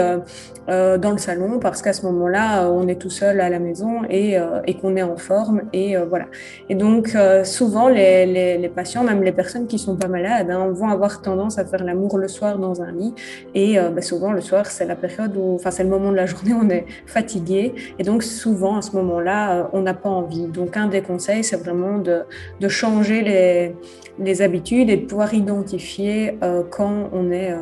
dans 0.68 1.12
le 1.12 1.18
salon 1.20 1.60
parce 1.60 1.84
qu'à 1.84 1.94
ce 1.94 2.06
moment-là, 2.08 2.38
euh, 2.39 2.69
on 2.69 2.88
est 2.88 2.96
tout 2.96 3.10
seul 3.10 3.41
à 3.41 3.50
la 3.50 3.60
maison 3.60 4.03
et, 4.10 4.38
euh, 4.38 4.62
qu'on 4.81 4.96
est 4.96 5.03
en 5.03 5.17
forme. 5.17 5.63
Et 5.74 5.96
euh, 5.96 6.05
voilà. 6.05 6.25
Et 6.69 6.75
donc, 6.75 7.15
souvent, 7.43 7.88
les, 7.88 8.72
patients, 8.75 9.03
même 9.03 9.24
les 9.24 9.31
personnes 9.31 9.67
qui 9.67 9.79
sont 9.79 9.96
pas 9.96 10.08
malades, 10.08 10.50
hein, 10.50 10.69
vont 10.72 10.89
avoir 10.89 11.22
tendance 11.22 11.58
à 11.58 11.65
faire 11.65 11.84
l'amour 11.84 12.17
le 12.17 12.27
soir 12.27 12.58
dans 12.58 12.81
un 12.81 12.91
lit. 12.91 13.13
Et 13.55 13.77
bah, 13.77 14.01
souvent, 14.01 14.31
le 14.31 14.41
soir, 14.41 14.65
c'est 14.67 14.86
la 14.86 14.96
période 14.96 15.36
où, 15.36 15.55
enfin, 15.55 15.72
c'est 15.72 15.84
le 15.84 15.89
moment 15.89 16.12
de 16.12 16.17
la 16.17 16.25
journée 16.31 16.53
où 16.53 16.62
on 16.63 16.69
est 16.69 16.86
fatigué. 17.05 17.74
Et 17.98 18.03
donc, 18.03 18.24
souvent, 18.24 18.77
à 18.77 18.81
ce 18.81 18.96
moment-là, 18.98 19.69
on 19.74 19.81
n'a 19.81 19.93
pas 19.93 20.10
envie. 20.10 20.48
Donc, 20.48 20.77
un 20.77 20.88
des 20.88 21.01
conseils, 21.01 21.43
c'est 21.43 21.58
vraiment 21.58 21.98
de, 21.98 22.24
changer 22.67 23.75
les, 24.19 24.41
habitudes 24.41 24.89
et 24.89 24.98
de 24.98 25.05
pouvoir 25.05 25.34
identifier 25.34 26.38
quand 26.69 27.10
on 27.12 27.31
est 27.31 27.53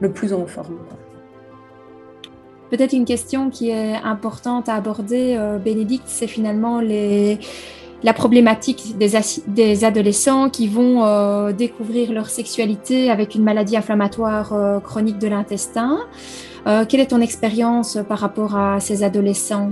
le 0.00 0.10
plus 0.10 0.32
en 0.32 0.46
forme. 0.46 0.78
Peut-être 2.76 2.92
une 2.92 3.06
question 3.06 3.48
qui 3.48 3.70
est 3.70 3.94
importante 3.94 4.68
à 4.68 4.74
aborder, 4.74 5.34
euh, 5.38 5.56
Bénédicte, 5.56 6.04
c'est 6.08 6.26
finalement 6.26 6.82
la 6.82 8.12
problématique 8.12 8.98
des, 8.98 9.84
adolescents 9.84 10.50
qui 10.50 10.68
vont 10.68 11.02
euh, 11.06 11.52
découvrir 11.52 12.12
leur 12.12 12.28
sexualité 12.28 13.10
avec 13.10 13.34
une 13.34 13.44
maladie 13.44 13.78
inflammatoire 13.78 14.52
euh, 14.52 14.78
chronique 14.78 15.18
de 15.18 15.26
l'intestin. 15.26 16.00
quelle 16.66 17.00
est 17.00 17.06
ton 17.06 17.22
expérience 17.22 17.96
par 18.06 18.18
rapport 18.18 18.56
à 18.56 18.78
ces 18.78 19.02
adolescents? 19.02 19.70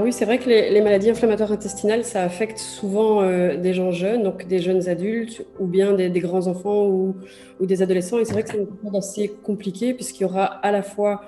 Oui, 0.00 0.12
c'est 0.12 0.24
vrai 0.24 0.38
que 0.38 0.48
les, 0.48 0.80
maladies 0.80 1.10
inflammatoires 1.10 1.52
intestinales, 1.52 2.04
ça 2.04 2.22
affecte 2.22 2.58
souvent 2.58 3.22
euh, 3.22 3.56
des 3.56 3.74
gens 3.74 3.90
jeunes, 3.90 4.22
donc 4.22 4.46
des 4.46 4.58
jeunes 4.58 4.88
adultes 4.88 5.44
ou 5.58 5.66
bien 5.66 5.92
des, 5.92 6.08
grands 6.20 6.46
enfants 6.46 6.86
ou, 6.86 7.14
des 7.60 7.82
adolescents. 7.82 8.18
Et 8.18 8.24
c'est 8.24 8.32
vrai 8.32 8.42
que 8.42 8.50
c'est 8.50 8.58
une 8.58 8.66
période 8.66 8.96
assez 8.96 9.28
compliquée 9.28 9.92
puisqu'il 9.92 10.22
y 10.22 10.24
aura 10.24 10.44
à 10.44 10.72
la 10.72 10.82
fois 10.82 11.20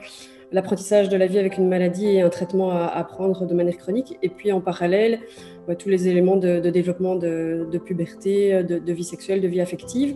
l'apprentissage 0.50 1.08
de 1.10 1.16
la 1.16 1.26
vie 1.26 1.38
avec 1.38 1.58
une 1.58 1.68
maladie 1.68 2.06
et 2.06 2.22
un 2.22 2.30
traitement 2.30 2.70
à, 2.70 3.04
prendre 3.04 3.44
de 3.44 3.54
manière 3.54 3.76
chronique, 3.76 4.18
et 4.22 4.28
puis 4.28 4.52
en 4.52 4.60
parallèle, 4.60 5.18
tous 5.78 5.88
les 5.88 6.06
éléments 6.06 6.36
de, 6.36 6.60
développement 6.60 7.16
de, 7.16 7.66
puberté, 7.84 8.62
de, 8.62 8.92
vie 8.92 9.04
sexuelle, 9.04 9.40
de 9.40 9.48
vie 9.48 9.60
affective. 9.60 10.14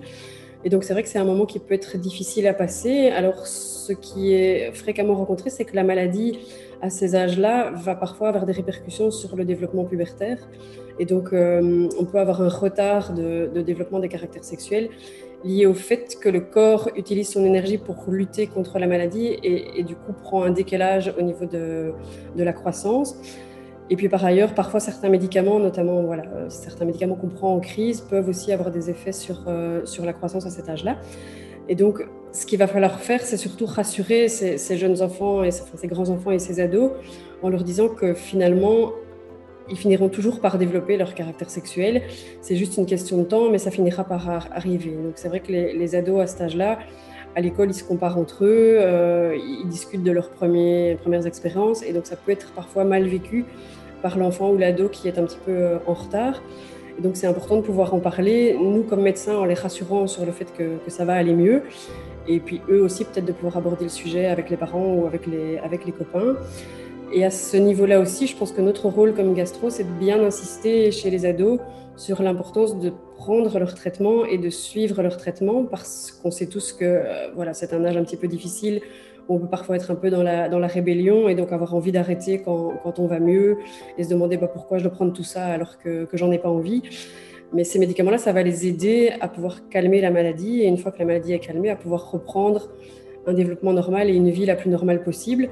Et 0.64 0.70
donc 0.70 0.84
c'est 0.84 0.92
vrai 0.92 1.02
que 1.02 1.08
c'est 1.08 1.18
un 1.18 1.24
moment 1.24 1.44
qui 1.44 1.58
peut 1.58 1.74
être 1.74 1.96
difficile 1.98 2.46
à 2.46 2.54
passer. 2.54 3.08
Alors 3.08 3.46
ce 3.46 3.92
qui 3.92 4.32
est 4.32 4.70
fréquemment 4.72 5.16
rencontré, 5.16 5.50
c'est 5.50 5.64
que 5.64 5.74
la 5.74 5.82
maladie 5.82 6.38
à 6.80 6.90
ces 6.90 7.14
âges-là 7.14 7.70
va 7.72 7.94
parfois 7.94 8.28
avoir 8.28 8.46
des 8.46 8.52
répercussions 8.52 9.10
sur 9.10 9.36
le 9.36 9.44
développement 9.44 9.84
pubertaire. 9.84 10.38
Et 10.98 11.04
donc, 11.04 11.32
euh, 11.32 11.88
on 11.98 12.04
peut 12.04 12.18
avoir 12.18 12.42
un 12.42 12.48
retard 12.48 13.14
de, 13.14 13.50
développement 13.62 14.00
des 14.00 14.08
caractères 14.08 14.44
sexuels 14.44 14.88
lié 15.44 15.66
au 15.66 15.74
fait 15.74 16.18
que 16.20 16.28
le 16.28 16.40
corps 16.40 16.90
utilise 16.96 17.28
son 17.28 17.44
énergie 17.44 17.78
pour 17.78 18.04
lutter 18.08 18.48
contre 18.48 18.80
la 18.80 18.88
maladie 18.88 19.38
et, 19.44 19.84
du 19.84 19.94
coup 19.94 20.12
prend 20.12 20.42
un 20.42 20.50
décalage 20.50 21.14
au 21.16 21.22
niveau 21.22 21.46
de, 21.46 21.92
la 22.36 22.52
croissance. 22.52 23.16
Et 23.90 23.96
puis 23.96 24.08
par 24.08 24.24
ailleurs, 24.24 24.52
parfois 24.52 24.80
certains 24.80 25.08
médicaments, 25.08 25.60
notamment 25.60 26.02
voilà, 26.02 26.24
euh, 26.34 26.50
certains 26.50 26.84
médicaments 26.84 27.14
qu'on 27.14 27.28
prend 27.28 27.54
en 27.54 27.60
crise, 27.60 28.00
peuvent 28.00 28.28
aussi 28.28 28.52
avoir 28.52 28.70
des 28.70 28.90
effets 28.90 29.12
sur, 29.12 29.44
euh, 29.46 29.86
sur 29.86 30.04
la 30.04 30.12
croissance 30.12 30.44
à 30.44 30.50
cet 30.50 30.68
âge-là. 30.68 30.98
Et 31.68 31.74
donc, 31.74 32.04
ce 32.32 32.46
qu'il 32.46 32.58
va 32.58 32.66
falloir 32.66 33.00
faire, 33.00 33.22
c'est 33.22 33.36
surtout 33.36 33.66
rassurer 33.66 34.28
ces, 34.28 34.76
jeunes 34.76 35.02
enfants, 35.02 35.42
et 35.42 35.50
ces 35.50 35.88
grands-enfants 35.88 36.30
et 36.30 36.38
ces 36.38 36.60
ados 36.60 36.92
en 37.42 37.48
leur 37.48 37.64
disant 37.64 37.88
que 37.88 38.14
finalement, 38.14 38.92
ils 39.70 39.76
finiront 39.76 40.08
toujours 40.08 40.40
par 40.40 40.58
développer 40.58 40.96
leur 40.96 41.14
caractère 41.14 41.50
sexuel. 41.50 42.02
C'est 42.40 42.56
juste 42.56 42.76
une 42.76 42.86
question 42.86 43.18
de 43.18 43.24
temps, 43.24 43.50
mais 43.50 43.58
ça 43.58 43.70
finira 43.70 44.04
par 44.04 44.28
arriver. 44.52 44.90
Donc 44.90 45.12
c'est 45.16 45.28
vrai 45.28 45.40
que 45.40 45.52
les, 45.52 45.94
ados 45.94 46.20
à 46.20 46.26
cet 46.26 46.40
âge-là, 46.40 46.78
à 47.36 47.40
l'école, 47.40 47.70
ils 47.70 47.74
se 47.74 47.84
comparent 47.84 48.18
entre 48.18 48.44
eux, 48.44 48.76
euh, 48.78 49.36
ils 49.36 49.68
discutent 49.68 50.02
de 50.02 50.10
leurs 50.12 50.30
premières 50.30 51.26
expériences, 51.26 51.82
et 51.82 51.92
donc 51.92 52.06
ça 52.06 52.16
peut 52.16 52.32
être 52.32 52.52
parfois 52.52 52.84
mal 52.84 53.06
vécu 53.06 53.44
par 54.02 54.16
l'enfant 54.16 54.50
ou 54.50 54.58
l'ado 54.58 54.88
qui 54.88 55.08
est 55.08 55.18
un 55.18 55.24
petit 55.24 55.38
peu 55.44 55.52
euh, 55.52 55.78
en 55.86 55.94
retard 55.94 56.40
donc 56.98 57.16
c'est 57.16 57.26
important 57.26 57.56
de 57.56 57.62
pouvoir 57.62 57.94
en 57.94 58.00
parler, 58.00 58.56
nous 58.60 58.82
comme 58.82 59.02
médecins, 59.02 59.36
en 59.36 59.44
les 59.44 59.54
rassurant 59.54 60.06
sur 60.06 60.26
le 60.26 60.32
fait 60.32 60.52
que, 60.56 60.78
ça 60.88 61.04
va 61.04 61.14
aller 61.14 61.34
mieux. 61.34 61.62
Et 62.28 62.40
puis 62.40 62.60
eux 62.68 62.82
aussi 62.82 63.04
peut-être 63.04 63.24
de 63.24 63.32
pouvoir 63.32 63.56
aborder 63.56 63.84
le 63.84 63.90
sujet 63.90 64.26
avec 64.26 64.50
les 64.50 64.56
parents 64.56 64.94
ou 64.94 65.06
avec 65.06 65.26
les, 65.26 65.58
avec 65.58 65.84
les 65.86 65.92
copains. 65.92 66.36
Et 67.12 67.24
à 67.24 67.30
ce 67.30 67.56
niveau-là 67.56 68.00
aussi, 68.00 68.26
je 68.26 68.36
pense 68.36 68.52
que 68.52 68.60
notre 68.60 68.86
rôle 68.88 69.14
comme 69.14 69.32
gastro, 69.32 69.70
c'est 69.70 69.84
de 69.84 69.98
bien 69.98 70.22
insister 70.22 70.90
chez 70.90 71.08
les 71.08 71.24
ados 71.24 71.58
sur 71.96 72.22
l'importance 72.22 72.78
de 72.78 72.92
prendre 73.16 73.58
leur 73.58 73.74
traitement 73.74 74.24
et 74.26 74.38
de 74.38 74.50
suivre 74.50 75.02
leur 75.02 75.16
traitement 75.16 75.64
parce 75.64 76.12
qu'on 76.12 76.30
sait 76.30 76.46
tous 76.46 76.72
que 76.72 76.84
euh, 76.84 77.28
voilà, 77.34 77.54
c'est 77.54 77.72
un 77.72 77.84
âge 77.84 77.96
un 77.96 78.04
petit 78.04 78.18
peu 78.18 78.28
difficile 78.28 78.82
on 79.28 79.38
peut 79.38 79.46
parfois 79.46 79.76
être 79.76 79.90
un 79.90 79.94
peu 79.94 80.10
dans 80.10 80.22
la, 80.22 80.48
dans 80.48 80.58
la 80.58 80.66
rébellion 80.66 81.28
et 81.28 81.34
donc 81.34 81.52
avoir 81.52 81.74
envie 81.74 81.92
d'arrêter 81.92 82.40
quand, 82.42 82.74
quand, 82.82 82.98
on 82.98 83.06
va 83.06 83.20
mieux 83.20 83.58
et 83.98 84.04
se 84.04 84.08
demander 84.08 84.36
bah, 84.36 84.48
pourquoi 84.48 84.78
je 84.78 84.84
dois 84.84 84.92
prendre 84.92 85.12
tout 85.12 85.24
ça 85.24 85.44
alors 85.46 85.78
que, 85.78 86.06
que 86.06 86.16
j'en 86.16 86.32
ai 86.32 86.38
pas 86.38 86.48
envie. 86.48 86.82
Mais 87.52 87.64
ces 87.64 87.78
médicaments-là, 87.78 88.18
ça 88.18 88.32
va 88.32 88.42
les 88.42 88.66
aider 88.66 89.12
à 89.20 89.28
pouvoir 89.28 89.68
calmer 89.68 90.00
la 90.00 90.10
maladie 90.10 90.60
et 90.62 90.66
une 90.66 90.76
fois 90.76 90.92
que 90.92 90.98
la 90.98 91.06
maladie 91.06 91.32
est 91.32 91.38
calmée, 91.38 91.70
à 91.70 91.76
pouvoir 91.76 92.10
reprendre 92.10 92.70
un 93.26 93.32
développement 93.32 93.72
normal 93.72 94.10
et 94.10 94.14
une 94.14 94.30
vie 94.30 94.46
la 94.46 94.56
plus 94.56 94.70
normale 94.70 95.02
possible. 95.02 95.48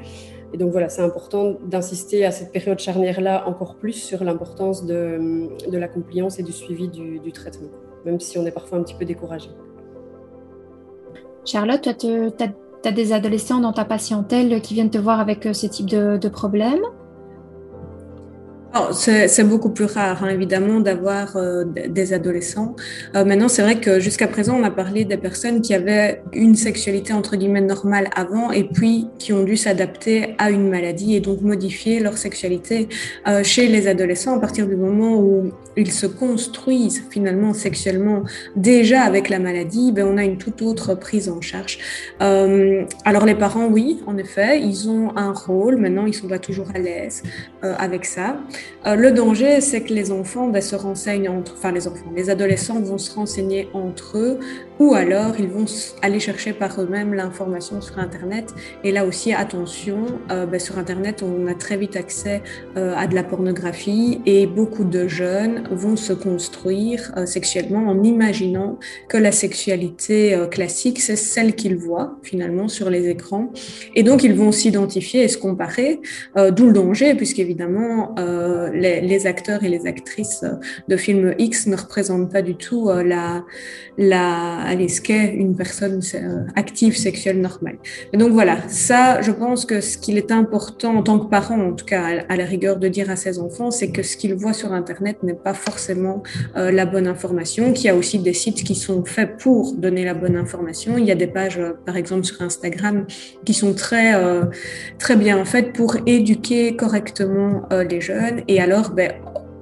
Et 0.53 0.59
donc 0.59 0.73
voilà, 0.73 0.89
c'est 0.89 1.03
important 1.03 1.57
d'insister 1.65 2.25
à 2.25 2.31
cette 2.31 2.53
période 2.53 2.79
charnière-là 2.79 3.49
encore 3.49 3.77
plus 3.77 3.93
sur 3.93 4.23
l'importance 4.25 4.87
de, 4.87 5.49
de, 5.71 5.79
la 5.79 5.89
compliance 5.89 6.39
et 6.39 6.43
du 6.43 6.53
suivi 6.53 6.89
du, 6.89 7.19
du, 7.19 7.33
traitement, 7.33 7.69
même 8.05 8.21
si 8.21 8.39
on 8.39 8.47
est 8.47 8.53
parfois 8.53 8.79
un 8.79 8.83
petit 8.83 8.95
peu 8.95 9.05
découragé. 9.05 9.51
Charlotte, 11.45 11.97
tu 11.99 12.07
as 12.43 12.49
as 12.87 12.93
des 12.93 13.13
adolescents 13.13 13.61
dans 13.61 13.73
ta 13.73 13.85
patientèle 13.85 14.61
qui 14.61 14.75
viennent 14.75 14.91
te 14.91 14.99
voir 14.99 15.19
avec 15.21 15.47
euh, 15.47 15.53
ce 15.53 15.67
type 15.67 15.87
de, 15.87 16.17
de 16.17 16.29
problème? 16.29 16.81
C'est 18.93 19.45
beaucoup 19.45 19.71
plus 19.71 19.85
rare, 19.85 20.25
hein, 20.25 20.29
évidemment, 20.29 20.81
d'avoir 20.81 21.37
euh, 21.37 21.65
des 21.65 22.13
adolescents. 22.13 22.75
Euh, 23.15 23.25
maintenant, 23.25 23.49
c'est 23.49 23.63
vrai 23.63 23.81
que 23.81 24.01
jusqu'à 24.01 24.29
présent, 24.29 24.57
on 24.59 24.65
a 24.65 24.71
parlé 24.71 25.05
des 25.05 25.17
personnes 25.17 25.61
qui 25.61 25.75
avaient 25.75 26.23
une 26.33 26.55
sexualité 26.57 27.13
entre 27.13 27.37
guillemets 27.37 27.61
normale 27.61 28.09
avant 28.15 28.51
et 28.51 28.65
puis 28.65 29.09
qui 29.19 29.33
ont 29.33 29.45
dû 29.45 29.57
s'adapter 29.57 30.35
à 30.39 30.51
une 30.51 30.69
maladie 30.69 31.15
et 31.15 31.21
donc 31.21 31.41
modifier 31.43 32.01
leur 32.01 32.19
sexualité. 32.19 32.89
Euh, 33.27 33.43
chez 33.43 33.69
les 33.69 33.89
adolescents, 33.89 34.37
à 34.37 34.41
partir 34.41 34.67
du 34.67 34.77
moment 34.77 35.19
où 35.21 35.51
ils 35.77 35.93
se 35.93 36.07
construisent 36.07 37.05
finalement 37.11 37.53
sexuellement 37.53 38.23
déjà 38.57 39.03
avec 39.03 39.29
la 39.29 39.39
maladie, 39.39 39.93
ben, 39.93 40.07
on 40.07 40.17
a 40.17 40.25
une 40.25 40.39
toute 40.39 40.63
autre 40.63 40.95
prise 40.95 41.29
en 41.29 41.41
charge. 41.41 41.79
alors 42.21 43.25
les 43.27 43.35
parents, 43.35 43.67
oui, 43.67 44.01
en 44.07 44.17
effet, 44.17 44.61
ils 44.61 44.89
ont 44.89 45.17
un 45.17 45.33
rôle. 45.33 45.77
Maintenant, 45.77 46.07
ils 46.07 46.15
sont 46.15 46.29
pas 46.29 46.39
toujours 46.39 46.69
à 46.75 46.79
l'aise 46.79 47.23
avec 47.63 48.05
ça. 48.05 48.37
Euh, 48.87 48.95
le 48.95 49.11
danger, 49.13 49.61
c'est 49.61 49.83
que 49.83 49.93
les 49.93 50.13
enfants 50.13 50.49
ben, 50.49 50.63
se 50.63 50.77
renseignent 50.77 51.29
entre, 51.29 51.55
enfin 51.55 51.73
les 51.73 51.89
enfants, 51.89 52.13
les 52.15 52.31
adolescents 52.31 52.81
vont 52.81 52.99
se 52.99 53.15
renseigner 53.15 53.69
entre 53.73 54.19
eux, 54.19 54.39
ou 54.79 54.95
alors 54.95 55.35
ils 55.39 55.49
vont 55.49 55.65
aller 56.03 56.21
chercher 56.21 56.53
par 56.53 56.81
eux-mêmes 56.81 57.15
l'information 57.15 57.81
sur 57.81 57.99
Internet. 57.99 58.55
Et 58.85 58.93
là 58.93 59.05
aussi, 59.05 59.33
attention, 59.33 60.07
euh, 60.31 60.47
ben, 60.47 60.61
sur 60.61 60.79
Internet, 60.79 61.23
on 61.23 61.47
a 61.47 61.55
très 61.55 61.77
vite 61.77 61.97
accès 61.97 62.43
euh, 62.77 62.95
à 62.97 63.07
de 63.07 63.15
la 63.15 63.25
pornographie 63.25 64.21
et 64.27 64.47
beaucoup 64.47 64.85
de 64.85 65.09
jeunes 65.09 65.65
vont 65.71 65.97
se 65.97 66.13
construire 66.13 67.13
sexuellement 67.27 67.89
en 67.89 68.03
imaginant 68.03 68.79
que 69.09 69.17
la 69.17 69.33
sexualité 69.33 70.39
classique, 70.51 71.01
c'est 71.01 71.17
celle 71.17 71.55
qu'ils 71.55 71.77
voient 71.77 72.19
finalement 72.23 72.69
sur 72.69 72.91
les 72.91 73.09
écrans. 73.09 73.53
Et 73.95 74.03
donc, 74.03 74.23
ils 74.23 74.35
vont 74.35 74.53
s'identifier 74.53 75.25
et 75.25 75.29
se 75.29 75.39
comparer, 75.39 76.01
d'où 76.37 76.67
le 76.67 76.73
danger, 76.73 77.15
puisqu'évidemment, 77.15 78.15
euh, 78.19 78.71
les, 78.73 79.27
acteurs 79.27 79.65
et 79.65 79.69
les 79.69 79.87
actrices 79.87 80.45
de 80.89 80.97
films 80.97 81.35
X 81.39 81.67
ne 81.67 81.77
représentent 81.77 82.31
pas 82.31 82.43
du 82.43 82.55
tout 82.55 82.89
euh, 82.89 83.03
la, 83.99 84.66
la, 84.67 84.89
ce 84.89 85.01
qu'est 85.01 85.35
une 85.35 85.55
personne 85.57 86.01
euh, 86.15 86.45
active 86.55 86.97
sexuelle 86.97 87.41
normale. 87.41 87.77
Donc 88.15 88.33
voilà, 88.33 88.59
ça, 88.69 89.21
je 89.23 89.31
pense 89.31 89.65
que 89.65 89.81
ce 89.81 89.99
qu'il 89.99 90.19
est 90.19 90.31
important 90.31 90.97
en 90.97 91.03
tant 91.03 91.19
que 91.19 91.29
parent, 91.29 91.61
en 91.61 91.73
tout 91.73 91.85
cas 91.85 92.03
à, 92.29 92.37
la 92.37 92.45
rigueur, 92.45 92.77
de 92.77 92.89
dire 92.89 93.11
à 93.11 93.17
ses 93.17 93.39
enfants, 93.39 93.71
c'est 93.71 93.91
que 93.91 94.03
ce 94.03 94.17
qu'ils 94.17 94.35
voient 94.35 94.53
sur 94.53 94.73
Internet 94.73 95.23
n'est 95.23 95.35
pas 95.35 95.55
forcément 95.55 96.23
la 96.55 96.87
bonne 96.87 97.07
information, 97.07 97.73
qu'il 97.73 97.87
y 97.87 97.89
a 97.89 97.95
aussi 97.95 98.19
des 98.19 98.33
sites 98.33 98.63
qui 98.65 98.75
sont 98.75 99.05
faits 99.05 99.37
pour 99.39 99.75
donner 99.75 100.05
la 100.05 100.15
bonne 100.15 100.37
information. 100.37 100.99
Il 100.99 101.05
y 101.05 101.11
a 101.11 101.15
des 101.15 101.27
pages, 101.27 101.61
par 101.85 101.97
exemple, 101.97 102.25
sur 102.25 102.41
Instagram 102.43 103.07
qui 103.45 103.55
sont 103.55 103.75
très, 103.75 104.13
très 104.99 105.17
bien 105.17 105.45
faites 105.45 105.73
pour 105.73 105.97
éduquer 106.07 106.77
correctement 106.77 107.63
les 107.71 108.01
jeunes 108.01 108.43
et 108.49 108.61
alors 108.61 108.91
ben, 108.91 109.13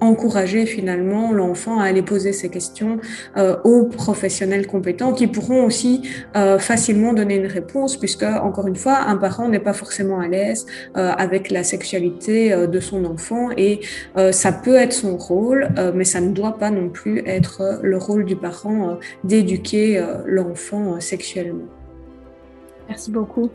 encourager 0.05 0.67
finalement 0.67 1.33
l'enfant 1.33 1.81
à 1.81 1.85
aller 1.85 2.03
poser 2.03 2.33
ses 2.33 2.49
questions 2.49 2.99
euh, 3.37 3.57
aux 3.65 3.85
professionnels 3.85 4.67
compétents 4.67 5.13
qui 5.13 5.27
pourront 5.27 5.65
aussi 5.65 6.03
euh, 6.37 6.59
facilement 6.59 7.13
donner 7.13 7.37
une 7.37 7.47
réponse 7.47 7.97
puisque 7.97 8.23
encore 8.23 8.67
une 8.67 8.77
fois 8.77 8.99
un 9.07 9.17
parent 9.17 9.49
n'est 9.49 9.59
pas 9.59 9.73
forcément 9.73 10.21
à 10.21 10.29
l'aise 10.29 10.67
euh, 10.97 11.11
avec 11.11 11.51
la 11.51 11.65
sexualité 11.65 12.55
de 12.67 12.81
son 12.81 13.05
enfant 13.05 13.49
et 13.57 13.81
ça 14.33 14.53
peut 14.53 14.77
être 14.77 14.93
son 14.93 15.17
rôle 15.17 15.69
mais 15.95 16.05
ça 16.05 16.21
ne 16.21 16.33
doit 16.33 16.59
pas 16.59 16.71
non 16.71 16.89
plus 16.89 17.23
être 17.27 17.81
le 17.83 17.97
rôle 17.97 18.25
du 18.25 18.37
parent 18.37 18.99
d'éduquer 19.25 20.03
l'enfant 20.27 21.01
sexuellement. 21.01 21.67
Merci 22.89 23.11
beaucoup. 23.11 23.51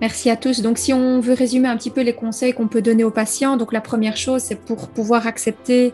Merci 0.00 0.30
à 0.30 0.36
tous. 0.36 0.62
Donc, 0.62 0.78
si 0.78 0.92
on 0.92 1.20
veut 1.20 1.34
résumer 1.34 1.68
un 1.68 1.76
petit 1.76 1.90
peu 1.90 2.02
les 2.02 2.12
conseils 2.12 2.52
qu'on 2.52 2.68
peut 2.68 2.82
donner 2.82 3.02
aux 3.02 3.10
patients, 3.10 3.56
donc 3.56 3.72
la 3.72 3.80
première 3.80 4.16
chose, 4.16 4.42
c'est 4.42 4.58
pour 4.58 4.88
pouvoir 4.88 5.26
accepter, 5.26 5.92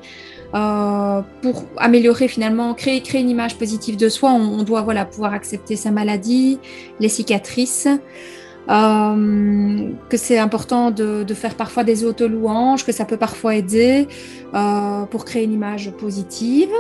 euh, 0.55 1.23
pour 1.41 1.65
améliorer 1.79 2.29
finalement, 2.29 2.75
créer, 2.75 3.03
une 3.15 3.31
image 3.31 3.57
positive 3.57 3.97
de 3.97 4.11
soi, 4.11 4.31
on, 4.33 4.63
doit 4.63 4.83
voilà 4.83 5.07
pouvoir 5.07 5.33
accepter 5.33 5.77
sa 5.77 5.91
maladie, 5.91 6.59
les 7.01 7.09
cicatrices. 7.09 7.89
Euh, 8.71 9.91
que 10.09 10.17
c'est 10.17 10.39
important 10.39 10.91
de, 10.91 11.23
de, 11.23 11.35
faire 11.35 11.55
parfois 11.55 11.85
des 11.85 12.03
auto-louanges, 12.07 12.87
que 12.87 12.93
ça 12.93 13.05
peut 13.05 13.19
parfois 13.19 13.57
aider 13.57 14.09
euh, 14.55 15.03
pour 15.05 15.27
créer 15.27 15.45
une 15.45 15.53
image 15.53 15.91
positive. 15.93 16.71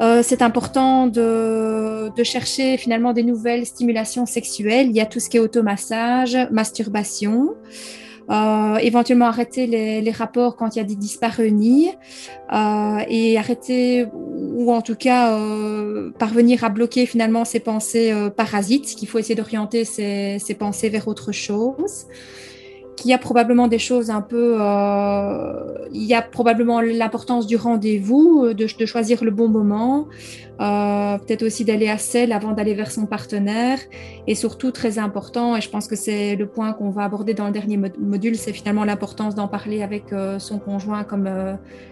Euh, 0.00 0.22
c'est 0.22 0.42
important 0.42 1.06
de, 1.06 2.10
chercher 2.22 2.76
finalement 2.76 3.12
des 3.12 3.22
nouvelles 3.22 3.66
stimulations 3.66 4.26
sexuelles. 4.26 4.88
Il 4.88 4.96
y 4.96 5.00
a 5.00 5.06
tout 5.06 5.20
ce 5.20 5.28
qui 5.28 5.36
est 5.36 5.40
automassage, 5.40 6.36
masturbation. 6.50 7.54
Euh, 8.30 8.76
éventuellement 8.76 9.26
arrêter 9.26 9.66
les, 9.66 10.10
rapports 10.10 10.56
quand 10.56 10.74
il 10.74 10.78
y 10.78 10.80
a 10.80 10.84
des 10.84 10.94
dyspareunies 10.94 11.90
euh, 12.54 12.98
et 13.06 13.36
arrêter 13.36 14.06
ou 14.14 14.72
en 14.72 14.80
tout 14.80 14.94
cas 14.94 15.38
parvenir 16.18 16.64
à 16.64 16.70
bloquer 16.70 17.04
finalement 17.04 17.44
ces 17.44 17.60
pensées 17.60 18.14
parasites, 18.34 18.94
qu'il 18.96 19.08
faut 19.08 19.18
essayer 19.18 19.34
d'orienter 19.34 19.84
ces, 19.84 20.56
pensées 20.58 20.88
vers 20.88 21.06
autre 21.06 21.32
chose 21.32 22.06
qu'il 22.96 23.10
y 23.10 23.14
a 23.14 23.18
probablement 23.18 23.68
des 23.68 23.78
choses 23.78 24.10
un 24.10 24.20
peu... 24.20 24.56
Euh, 24.60 25.74
il 25.92 26.02
y 26.02 26.14
a 26.14 26.22
probablement 26.22 26.80
l'importance 26.80 27.46
du 27.46 27.56
rendez-vous, 27.56 28.46
euh, 28.46 28.54
de, 28.54 28.66
choisir 28.86 29.24
le 29.24 29.30
bon 29.30 29.48
moment, 29.48 30.08
euh, 30.60 31.18
peut-être 31.18 31.42
aussi 31.42 31.64
d'aller 31.64 31.88
à 31.88 31.98
celle 31.98 32.32
avant 32.32 32.52
d'aller 32.52 32.74
vers 32.74 32.90
son 32.90 33.06
partenaire. 33.06 33.78
Et 34.26 34.34
surtout, 34.34 34.70
très 34.70 34.98
important, 34.98 35.56
et 35.56 35.60
je 35.60 35.70
pense 35.70 35.86
que 35.86 35.96
c'est 35.96 36.36
le 36.36 36.46
point 36.46 36.72
qu'on 36.72 36.90
va 36.90 37.04
aborder 37.04 37.34
dans 37.34 37.46
le 37.46 37.52
dernier 37.52 37.76
module, 37.76 38.36
c'est 38.36 38.52
finalement 38.52 38.84
l'importance 38.84 39.34
d'en 39.34 39.48
parler 39.48 39.82
avec 39.82 40.04
son 40.38 40.58
conjoint, 40.58 41.04
comme 41.04 41.28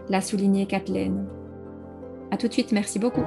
l'a 0.08 0.20
souligné 0.20 0.66
Kathleen. 0.66 1.24
À 2.30 2.36
tout 2.36 2.48
de 2.48 2.52
suite, 2.52 2.72
merci 2.72 2.98
beaucoup. 2.98 3.22